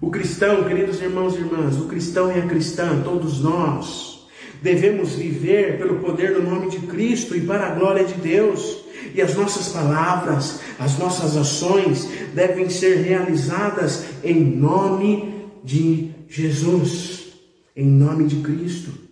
O 0.00 0.10
cristão, 0.10 0.64
queridos 0.64 1.00
irmãos 1.00 1.34
e 1.34 1.38
irmãs, 1.38 1.76
o 1.78 1.86
cristão 1.86 2.30
e 2.30 2.38
a 2.38 2.46
cristã, 2.46 3.02
todos 3.02 3.40
nós, 3.40 4.26
devemos 4.62 5.14
viver 5.14 5.78
pelo 5.78 6.00
poder 6.00 6.34
do 6.34 6.42
nome 6.42 6.70
de 6.70 6.78
Cristo 6.80 7.36
e 7.36 7.40
para 7.40 7.66
a 7.66 7.74
glória 7.74 8.04
de 8.04 8.14
Deus. 8.14 8.84
E 9.14 9.22
as 9.22 9.34
nossas 9.34 9.68
palavras, 9.68 10.60
as 10.78 10.98
nossas 10.98 11.36
ações 11.36 12.08
devem 12.34 12.68
ser 12.68 12.96
realizadas 13.02 14.04
em 14.22 14.34
nome 14.34 15.34
de 15.64 16.10
Jesus 16.28 17.16
em 17.76 17.86
nome 17.86 18.26
de 18.26 18.36
Cristo. 18.36 19.05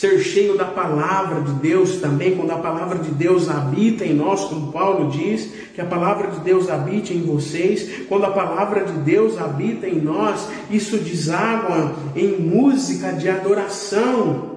Ser 0.00 0.18
cheio 0.20 0.56
da 0.56 0.64
palavra 0.64 1.42
de 1.42 1.52
Deus 1.60 1.96
também, 1.96 2.34
quando 2.34 2.52
a 2.52 2.56
palavra 2.56 3.00
de 3.00 3.10
Deus 3.10 3.50
habita 3.50 4.02
em 4.02 4.14
nós, 4.14 4.44
como 4.44 4.72
Paulo 4.72 5.10
diz, 5.10 5.52
que 5.74 5.80
a 5.82 5.84
palavra 5.84 6.28
de 6.28 6.40
Deus 6.40 6.70
habite 6.70 7.12
em 7.12 7.20
vocês, 7.20 8.06
quando 8.08 8.24
a 8.24 8.30
palavra 8.30 8.82
de 8.82 8.94
Deus 9.00 9.38
habita 9.38 9.86
em 9.86 10.00
nós, 10.00 10.48
isso 10.70 10.96
deságua 10.96 11.94
em 12.16 12.28
música 12.40 13.12
de 13.12 13.28
adoração, 13.28 14.56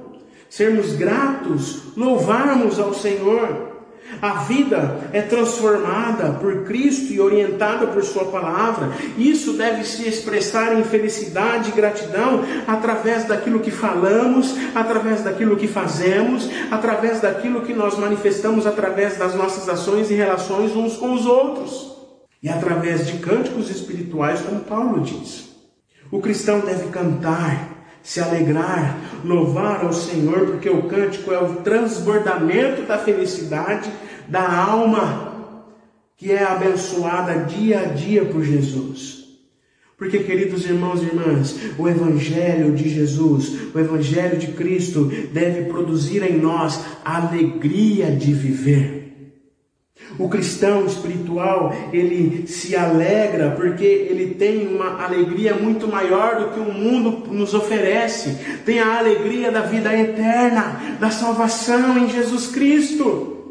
sermos 0.49 0.93
gratos, 0.93 1.91
louvarmos 1.97 2.79
ao 2.79 2.93
Senhor. 2.93 3.72
A 4.21 4.33
vida 4.43 5.09
é 5.11 5.21
transformada 5.21 6.31
por 6.39 6.63
Cristo 6.63 7.11
e 7.11 7.19
orientada 7.19 7.87
por 7.87 8.03
Sua 8.03 8.25
palavra. 8.25 8.91
Isso 9.17 9.53
deve 9.53 9.83
se 9.83 10.07
expressar 10.07 10.77
em 10.77 10.83
felicidade 10.83 11.69
e 11.69 11.73
gratidão 11.73 12.43
através 12.67 13.25
daquilo 13.25 13.59
que 13.59 13.71
falamos, 13.71 14.55
através 14.73 15.23
daquilo 15.23 15.57
que 15.57 15.67
fazemos, 15.67 16.49
através 16.71 17.21
daquilo 17.21 17.61
que 17.61 17.73
nós 17.73 17.97
manifestamos 17.97 18.65
através 18.65 19.17
das 19.17 19.35
nossas 19.35 19.67
ações 19.69 20.09
e 20.09 20.13
relações 20.13 20.75
uns 20.75 20.97
com 20.97 21.13
os 21.13 21.25
outros. 21.25 21.93
E 22.41 22.49
através 22.49 23.07
de 23.07 23.19
cânticos 23.19 23.69
espirituais, 23.69 24.41
como 24.41 24.59
Paulo 24.61 25.01
diz. 25.01 25.53
O 26.11 26.19
cristão 26.19 26.59
deve 26.59 26.89
cantar, 26.89 27.72
se 28.03 28.19
alegrar, 28.19 28.99
louvar 29.23 29.85
ao 29.85 29.93
Senhor, 29.93 30.45
porque 30.45 30.69
o 30.69 30.83
cântico 30.83 31.31
é 31.31 31.39
o 31.39 31.55
transbordamento 31.55 32.83
da 32.83 32.97
felicidade 32.97 33.89
da 34.27 34.63
alma 34.63 35.33
que 36.17 36.31
é 36.31 36.43
abençoada 36.43 37.45
dia 37.45 37.81
a 37.81 37.85
dia 37.85 38.25
por 38.25 38.43
Jesus. 38.43 39.23
Porque, 39.97 40.19
queridos 40.19 40.65
irmãos 40.65 41.01
e 41.01 41.05
irmãs, 41.05 41.55
o 41.77 41.87
Evangelho 41.87 42.73
de 42.73 42.89
Jesus, 42.89 43.73
o 43.73 43.79
Evangelho 43.79 44.37
de 44.37 44.47
Cristo, 44.47 45.05
deve 45.31 45.63
produzir 45.69 46.23
em 46.23 46.37
nós 46.37 46.83
alegria 47.05 48.11
de 48.11 48.33
viver. 48.33 49.02
O 50.17 50.29
cristão 50.29 50.85
espiritual, 50.85 51.73
ele 51.91 52.47
se 52.47 52.75
alegra 52.75 53.51
porque 53.51 53.83
ele 53.83 54.35
tem 54.35 54.67
uma 54.67 55.03
alegria 55.03 55.55
muito 55.55 55.87
maior 55.87 56.35
do 56.39 56.49
que 56.51 56.59
o 56.59 56.71
mundo 56.71 57.31
nos 57.31 57.53
oferece. 57.53 58.37
Tem 58.63 58.79
a 58.79 58.99
alegria 58.99 59.51
da 59.51 59.61
vida 59.61 59.91
eterna, 59.97 60.97
da 60.99 61.09
salvação 61.09 61.97
em 61.97 62.09
Jesus 62.09 62.47
Cristo. 62.47 63.42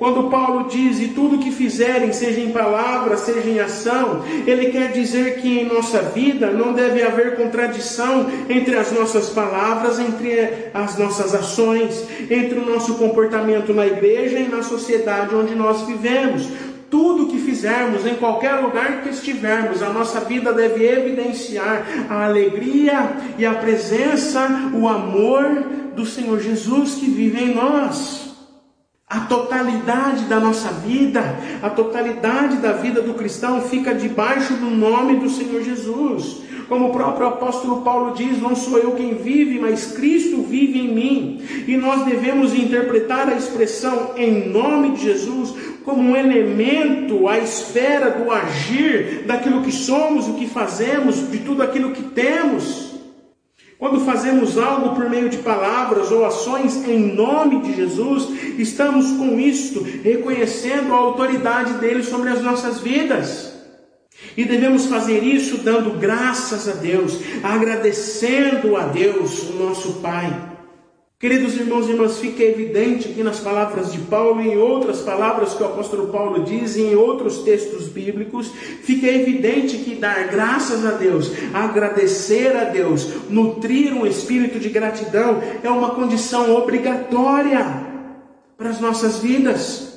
Quando 0.00 0.30
Paulo 0.30 0.66
diz, 0.66 0.98
e 0.98 1.08
tudo 1.08 1.40
que 1.40 1.50
fizerem, 1.50 2.10
seja 2.10 2.40
em 2.40 2.52
palavra, 2.52 3.18
seja 3.18 3.46
em 3.46 3.60
ação, 3.60 4.24
ele 4.46 4.70
quer 4.70 4.92
dizer 4.92 5.42
que 5.42 5.58
em 5.58 5.66
nossa 5.66 6.00
vida 6.00 6.50
não 6.50 6.72
deve 6.72 7.02
haver 7.02 7.36
contradição 7.36 8.26
entre 8.48 8.78
as 8.78 8.90
nossas 8.92 9.28
palavras, 9.28 10.00
entre 10.00 10.70
as 10.72 10.96
nossas 10.96 11.34
ações, 11.34 12.02
entre 12.30 12.58
o 12.58 12.64
nosso 12.64 12.94
comportamento 12.94 13.74
na 13.74 13.86
igreja 13.86 14.38
e 14.38 14.48
na 14.48 14.62
sociedade 14.62 15.34
onde 15.34 15.54
nós 15.54 15.82
vivemos. 15.82 16.48
Tudo 16.90 17.26
que 17.26 17.36
fizermos, 17.38 18.06
em 18.06 18.14
qualquer 18.14 18.54
lugar 18.54 19.02
que 19.02 19.10
estivermos, 19.10 19.82
a 19.82 19.90
nossa 19.90 20.20
vida 20.20 20.50
deve 20.50 20.82
evidenciar 20.82 21.86
a 22.08 22.24
alegria 22.24 23.16
e 23.36 23.44
a 23.44 23.52
presença, 23.52 24.70
o 24.72 24.88
amor 24.88 25.62
do 25.94 26.06
Senhor 26.06 26.40
Jesus 26.40 26.94
que 26.94 27.04
vive 27.04 27.38
em 27.44 27.54
nós. 27.54 28.29
A 29.10 29.22
totalidade 29.22 30.26
da 30.26 30.38
nossa 30.38 30.68
vida, 30.68 31.36
a 31.60 31.68
totalidade 31.68 32.58
da 32.58 32.74
vida 32.74 33.02
do 33.02 33.14
cristão 33.14 33.60
fica 33.60 33.92
debaixo 33.92 34.54
do 34.54 34.70
nome 34.70 35.16
do 35.16 35.28
Senhor 35.28 35.64
Jesus. 35.64 36.42
Como 36.68 36.90
o 36.90 36.92
próprio 36.92 37.26
apóstolo 37.26 37.82
Paulo 37.82 38.14
diz: 38.14 38.40
Não 38.40 38.54
sou 38.54 38.78
eu 38.78 38.92
quem 38.92 39.14
vive, 39.14 39.58
mas 39.58 39.90
Cristo 39.90 40.42
vive 40.42 40.78
em 40.78 40.94
mim. 40.94 41.42
E 41.66 41.76
nós 41.76 42.04
devemos 42.04 42.54
interpretar 42.54 43.28
a 43.28 43.34
expressão 43.34 44.12
em 44.16 44.48
nome 44.48 44.90
de 44.90 45.02
Jesus 45.02 45.56
como 45.84 46.00
um 46.00 46.14
elemento 46.14 47.26
à 47.26 47.36
esfera 47.36 48.12
do 48.12 48.30
agir 48.30 49.24
daquilo 49.26 49.62
que 49.62 49.72
somos, 49.72 50.28
o 50.28 50.34
que 50.34 50.46
fazemos, 50.46 51.28
de 51.28 51.38
tudo 51.38 51.64
aquilo 51.64 51.90
que 51.90 52.04
temos. 52.04 52.89
Quando 53.80 54.04
fazemos 54.04 54.58
algo 54.58 54.94
por 54.94 55.08
meio 55.08 55.30
de 55.30 55.38
palavras 55.38 56.10
ou 56.12 56.26
ações 56.26 56.86
em 56.86 57.14
nome 57.14 57.62
de 57.62 57.74
Jesus, 57.74 58.28
estamos 58.58 59.10
com 59.12 59.40
isto 59.40 59.82
reconhecendo 60.04 60.92
a 60.92 60.98
autoridade 60.98 61.72
dele 61.78 62.02
sobre 62.02 62.28
as 62.28 62.42
nossas 62.42 62.80
vidas. 62.80 63.54
E 64.36 64.44
devemos 64.44 64.84
fazer 64.84 65.24
isso 65.24 65.56
dando 65.64 65.98
graças 65.98 66.68
a 66.68 66.72
Deus, 66.72 67.20
agradecendo 67.42 68.76
a 68.76 68.82
Deus, 68.82 69.48
o 69.48 69.54
nosso 69.54 69.94
Pai. 69.94 70.49
Queridos 71.20 71.54
irmãos 71.54 71.86
e 71.86 71.90
irmãs, 71.90 72.18
fica 72.18 72.42
evidente 72.42 73.10
aqui 73.10 73.22
nas 73.22 73.40
palavras 73.40 73.92
de 73.92 73.98
Paulo 73.98 74.40
e 74.40 74.48
em 74.48 74.56
outras 74.56 75.00
palavras 75.00 75.52
que 75.52 75.62
o 75.62 75.66
apóstolo 75.66 76.06
Paulo 76.06 76.44
diz 76.44 76.78
em 76.78 76.94
outros 76.94 77.42
textos 77.42 77.88
bíblicos, 77.88 78.50
fica 78.82 79.06
evidente 79.06 79.76
que 79.76 79.96
dar 79.96 80.28
graças 80.28 80.82
a 80.86 80.92
Deus, 80.92 81.30
agradecer 81.52 82.56
a 82.56 82.64
Deus, 82.64 83.28
nutrir 83.28 83.92
um 83.92 84.06
espírito 84.06 84.58
de 84.58 84.70
gratidão 84.70 85.42
é 85.62 85.68
uma 85.68 85.90
condição 85.90 86.56
obrigatória 86.56 87.66
para 88.56 88.70
as 88.70 88.80
nossas 88.80 89.18
vidas, 89.18 89.92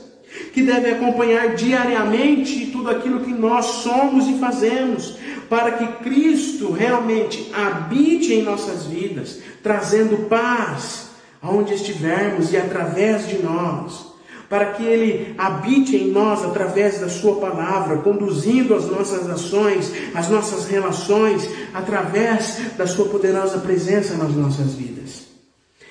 que 0.52 0.62
deve 0.62 0.92
acompanhar 0.92 1.56
diariamente 1.56 2.66
tudo 2.66 2.90
aquilo 2.90 3.22
que 3.22 3.32
nós 3.32 3.66
somos 3.66 4.28
e 4.28 4.40
fazemos, 4.40 5.16
para 5.50 5.72
que 5.72 6.04
Cristo 6.04 6.70
realmente 6.74 7.50
habite 7.54 8.34
em 8.34 8.44
nossas 8.44 8.88
vidas, 8.88 9.40
trazendo 9.62 10.28
paz 10.28 11.12
aonde 11.44 11.74
estivermos 11.74 12.54
e 12.54 12.58
através 12.58 13.28
de 13.28 13.44
nós, 13.44 14.14
para 14.50 14.68
que 14.68 14.84
Ele 14.84 15.36
habite 15.38 15.98
em 15.98 16.10
nós 16.10 16.44
através 16.44 17.00
da 17.00 17.10
Sua 17.10 17.36
palavra, 17.36 17.98
conduzindo 17.98 18.74
as 18.74 18.86
nossas 18.86 19.30
ações, 19.30 19.92
as 20.16 20.30
nossas 20.30 20.66
relações, 20.66 21.50
através 21.74 22.60
da 22.78 22.88
Sua 22.88 23.10
poderosa 23.10 23.60
presença 23.60 24.16
nas 24.16 24.32
nossas 24.34 24.74
vidas. 24.74 25.24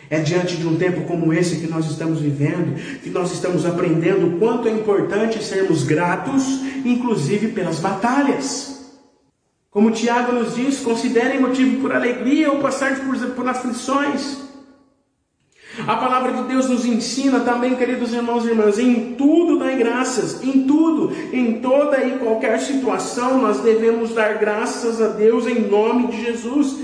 É 0.09 0.19
diante 0.21 0.57
de 0.57 0.67
um 0.67 0.77
tempo 0.77 1.07
como 1.07 1.33
esse 1.33 1.57
que 1.57 1.67
nós 1.67 1.87
estamos 1.91 2.21
vivendo, 2.21 2.77
que 3.03 3.11
nós 3.11 3.33
estamos 3.33 3.65
aprendendo 3.65 4.27
o 4.27 4.39
quanto 4.39 4.69
é 4.69 4.71
importante 4.71 5.43
sermos 5.43 5.85
gratos, 5.85 6.61
inclusive 6.85 7.49
pelas 7.49 7.79
batalhas. 7.79 8.73
Como 9.71 9.91
Tiago 9.91 10.33
nos 10.33 10.55
diz, 10.55 10.81
considerem 10.81 11.41
motivo 11.41 11.81
por 11.81 11.93
alegria 11.93 12.53
ou 12.53 12.59
passar 12.59 13.01
por, 13.01 13.17
por 13.31 13.49
aflições. 13.49 14.52
A 15.79 15.97
palavra 15.97 16.33
de 16.35 16.49
Deus 16.49 16.69
nos 16.69 16.85
ensina 16.85 17.41
também, 17.41 17.75
queridos 17.77 18.13
irmãos 18.13 18.45
e 18.45 18.49
irmãs, 18.49 18.79
em 18.79 19.15
tudo 19.15 19.59
dai 19.59 19.79
graças, 19.79 20.43
em 20.43 20.67
tudo, 20.67 21.13
em 21.33 21.61
toda 21.61 22.05
e 22.05 22.19
qualquer 22.19 22.61
situação, 22.61 23.41
nós 23.41 23.61
devemos 23.61 24.15
dar 24.15 24.39
graças 24.39 25.01
a 25.01 25.09
Deus 25.09 25.47
em 25.47 25.69
nome 25.69 26.09
de 26.09 26.25
Jesus, 26.25 26.79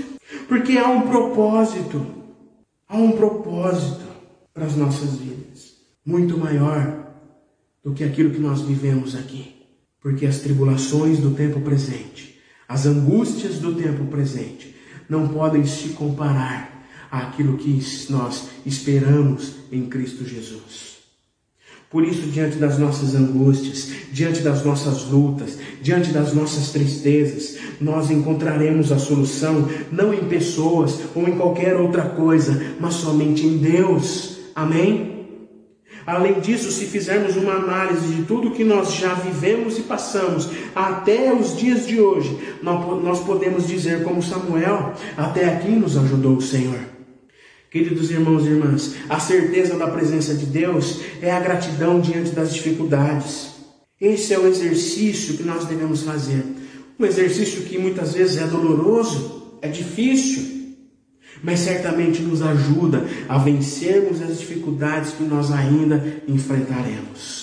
porque 0.47 0.77
há 0.77 0.87
um 0.87 1.01
propósito, 1.01 2.03
há 2.87 2.97
um 2.97 3.11
propósito 3.11 4.07
para 4.53 4.65
as 4.65 4.75
nossas 4.75 5.17
vidas, 5.17 5.75
muito 6.03 6.35
maior 6.35 7.11
do 7.83 7.93
que 7.93 8.03
aquilo 8.03 8.31
que 8.31 8.39
nós 8.39 8.61
vivemos 8.61 9.15
aqui, 9.15 9.55
porque 10.01 10.25
as 10.25 10.39
tribulações 10.39 11.19
do 11.19 11.35
tempo 11.35 11.61
presente, 11.61 12.39
as 12.67 12.87
angústias 12.87 13.59
do 13.59 13.75
tempo 13.75 14.05
presente, 14.05 14.75
não 15.07 15.27
podem 15.27 15.63
se 15.63 15.89
comparar 15.89 16.78
àquilo 17.11 17.57
que 17.57 17.81
nós 18.09 18.49
esperamos 18.65 19.53
em 19.71 19.87
Cristo 19.87 20.25
Jesus. 20.25 20.99
Por 21.89 22.03
isso, 22.03 22.29
diante 22.29 22.57
das 22.57 22.77
nossas 22.77 23.15
angústias, 23.15 23.89
diante 24.11 24.41
das 24.41 24.63
nossas 24.63 25.05
lutas, 25.05 25.57
diante 25.81 26.11
das 26.11 26.33
nossas 26.33 26.69
tristezas, 26.69 27.57
nós 27.81 28.11
encontraremos 28.11 28.91
a 28.91 28.99
solução 28.99 29.67
não 29.91 30.13
em 30.13 30.25
pessoas 30.25 30.99
ou 31.15 31.27
em 31.27 31.35
qualquer 31.35 31.75
outra 31.75 32.03
coisa, 32.03 32.75
mas 32.79 32.93
somente 32.93 33.43
em 33.43 33.57
Deus. 33.57 34.37
Amém? 34.55 35.19
Além 36.05 36.39
disso, 36.39 36.71
se 36.71 36.85
fizermos 36.85 37.35
uma 37.35 37.53
análise 37.53 38.07
de 38.07 38.23
tudo 38.23 38.51
que 38.51 38.63
nós 38.63 38.93
já 38.93 39.15
vivemos 39.15 39.79
e 39.79 39.81
passamos 39.81 40.47
até 40.75 41.33
os 41.33 41.57
dias 41.57 41.87
de 41.87 41.99
hoje, 41.99 42.37
nós 42.61 43.19
podemos 43.21 43.67
dizer, 43.67 44.03
como 44.03 44.21
Samuel, 44.21 44.93
até 45.17 45.45
aqui 45.45 45.71
nos 45.71 45.97
ajudou 45.97 46.37
o 46.37 46.41
Senhor. 46.41 46.98
Queridos 47.69 48.09
irmãos 48.09 48.45
e 48.45 48.49
irmãs, 48.49 48.95
a 49.07 49.19
certeza 49.19 49.77
da 49.77 49.87
presença 49.87 50.33
de 50.33 50.47
Deus 50.47 51.01
é 51.21 51.31
a 51.31 51.39
gratidão 51.39 52.01
diante 52.01 52.31
das 52.31 52.51
dificuldades. 52.51 53.51
Esse 54.01 54.33
é 54.33 54.39
o 54.39 54.47
exercício 54.47 55.37
que 55.37 55.43
nós 55.43 55.65
devemos 55.65 56.01
fazer. 56.01 56.43
Um 56.99 57.05
exercício 57.05 57.63
que 57.63 57.77
muitas 57.77 58.13
vezes 58.13 58.37
é 58.37 58.47
doloroso, 58.47 59.57
é 59.61 59.67
difícil, 59.67 60.75
mas 61.43 61.59
certamente 61.59 62.23
nos 62.23 62.41
ajuda 62.41 63.05
a 63.27 63.37
vencermos 63.37 64.19
as 64.21 64.39
dificuldades 64.39 65.11
que 65.11 65.23
nós 65.23 65.51
ainda 65.51 66.23
enfrentaremos. 66.27 67.38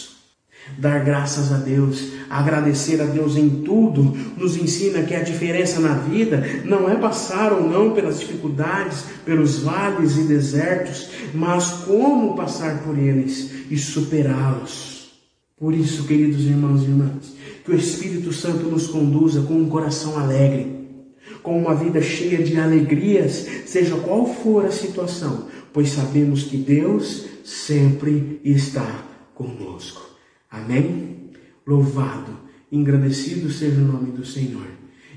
Dar 0.78 1.04
graças 1.04 1.52
a 1.52 1.56
Deus, 1.56 2.12
agradecer 2.28 3.00
a 3.00 3.06
Deus 3.06 3.36
em 3.36 3.48
tudo, 3.62 4.02
nos 4.36 4.56
ensina 4.56 5.02
que 5.02 5.14
a 5.14 5.22
diferença 5.22 5.80
na 5.80 5.94
vida 5.94 6.44
não 6.64 6.90
é 6.90 6.96
passar 6.96 7.52
ou 7.52 7.68
não 7.68 7.92
pelas 7.92 8.20
dificuldades, 8.20 9.04
pelos 9.24 9.60
vales 9.60 10.18
e 10.18 10.22
desertos, 10.22 11.08
mas 11.32 11.68
como 11.86 12.36
passar 12.36 12.82
por 12.82 12.98
eles 12.98 13.50
e 13.70 13.78
superá-los. 13.78 14.96
Por 15.56 15.72
isso, 15.72 16.04
queridos 16.04 16.44
irmãos 16.44 16.82
e 16.82 16.86
irmãs, 16.86 17.34
que 17.64 17.70
o 17.70 17.76
Espírito 17.76 18.30
Santo 18.32 18.66
nos 18.66 18.88
conduza 18.88 19.40
com 19.42 19.54
um 19.54 19.70
coração 19.70 20.18
alegre, 20.18 20.76
com 21.42 21.58
uma 21.58 21.74
vida 21.74 22.02
cheia 22.02 22.44
de 22.44 22.58
alegrias, 22.60 23.46
seja 23.64 23.96
qual 23.96 24.26
for 24.26 24.66
a 24.66 24.70
situação, 24.70 25.46
pois 25.72 25.90
sabemos 25.90 26.42
que 26.42 26.58
Deus 26.58 27.24
sempre 27.42 28.40
está 28.44 29.04
conosco. 29.34 30.05
Amém? 30.50 31.30
Louvado, 31.66 32.38
engrandecido 32.70 33.50
seja 33.50 33.80
o 33.80 33.84
nome 33.84 34.12
do 34.12 34.24
Senhor. 34.24 34.66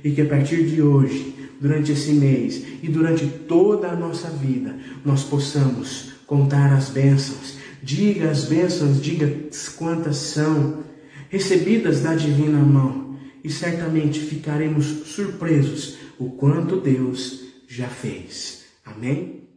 E 0.03 0.11
que 0.11 0.21
a 0.21 0.25
partir 0.25 0.65
de 0.65 0.81
hoje, 0.81 1.35
durante 1.59 1.91
esse 1.91 2.13
mês 2.13 2.63
e 2.81 2.87
durante 2.87 3.27
toda 3.27 3.89
a 3.89 3.95
nossa 3.95 4.29
vida, 4.29 4.75
nós 5.05 5.23
possamos 5.23 6.13
contar 6.25 6.73
as 6.73 6.89
bênçãos. 6.89 7.57
Diga 7.81 8.29
as 8.29 8.45
bênçãos, 8.45 9.01
diga 9.01 9.31
quantas 9.77 10.17
são 10.17 10.83
recebidas 11.29 12.01
da 12.01 12.15
divina 12.15 12.59
mão. 12.59 13.17
E 13.43 13.49
certamente 13.49 14.19
ficaremos 14.19 14.85
surpresos 15.07 15.97
o 16.17 16.31
quanto 16.31 16.81
Deus 16.81 17.41
já 17.67 17.87
fez. 17.87 18.65
Amém? 18.85 19.47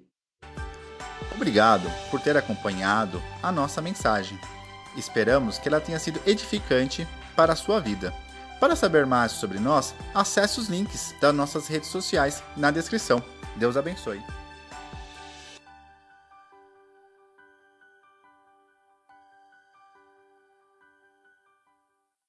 Obrigado 1.34 1.90
por 2.10 2.20
ter 2.20 2.36
acompanhado 2.36 3.20
a 3.42 3.50
nossa 3.50 3.82
mensagem. 3.82 4.38
Esperamos 4.96 5.58
que 5.58 5.68
ela 5.68 5.80
tenha 5.80 5.98
sido 5.98 6.20
edificante 6.26 7.06
para 7.34 7.52
a 7.52 7.56
sua 7.56 7.80
vida. 7.80 8.12
Para 8.60 8.76
saber 8.76 9.06
mais 9.06 9.32
sobre 9.32 9.58
nós, 9.58 9.94
acesse 10.14 10.60
os 10.60 10.68
links 10.68 11.14
das 11.20 11.34
nossas 11.34 11.66
redes 11.66 11.88
sociais 11.88 12.42
na 12.56 12.70
descrição. 12.70 13.22
Deus 13.56 13.76
abençoe. 13.76 14.22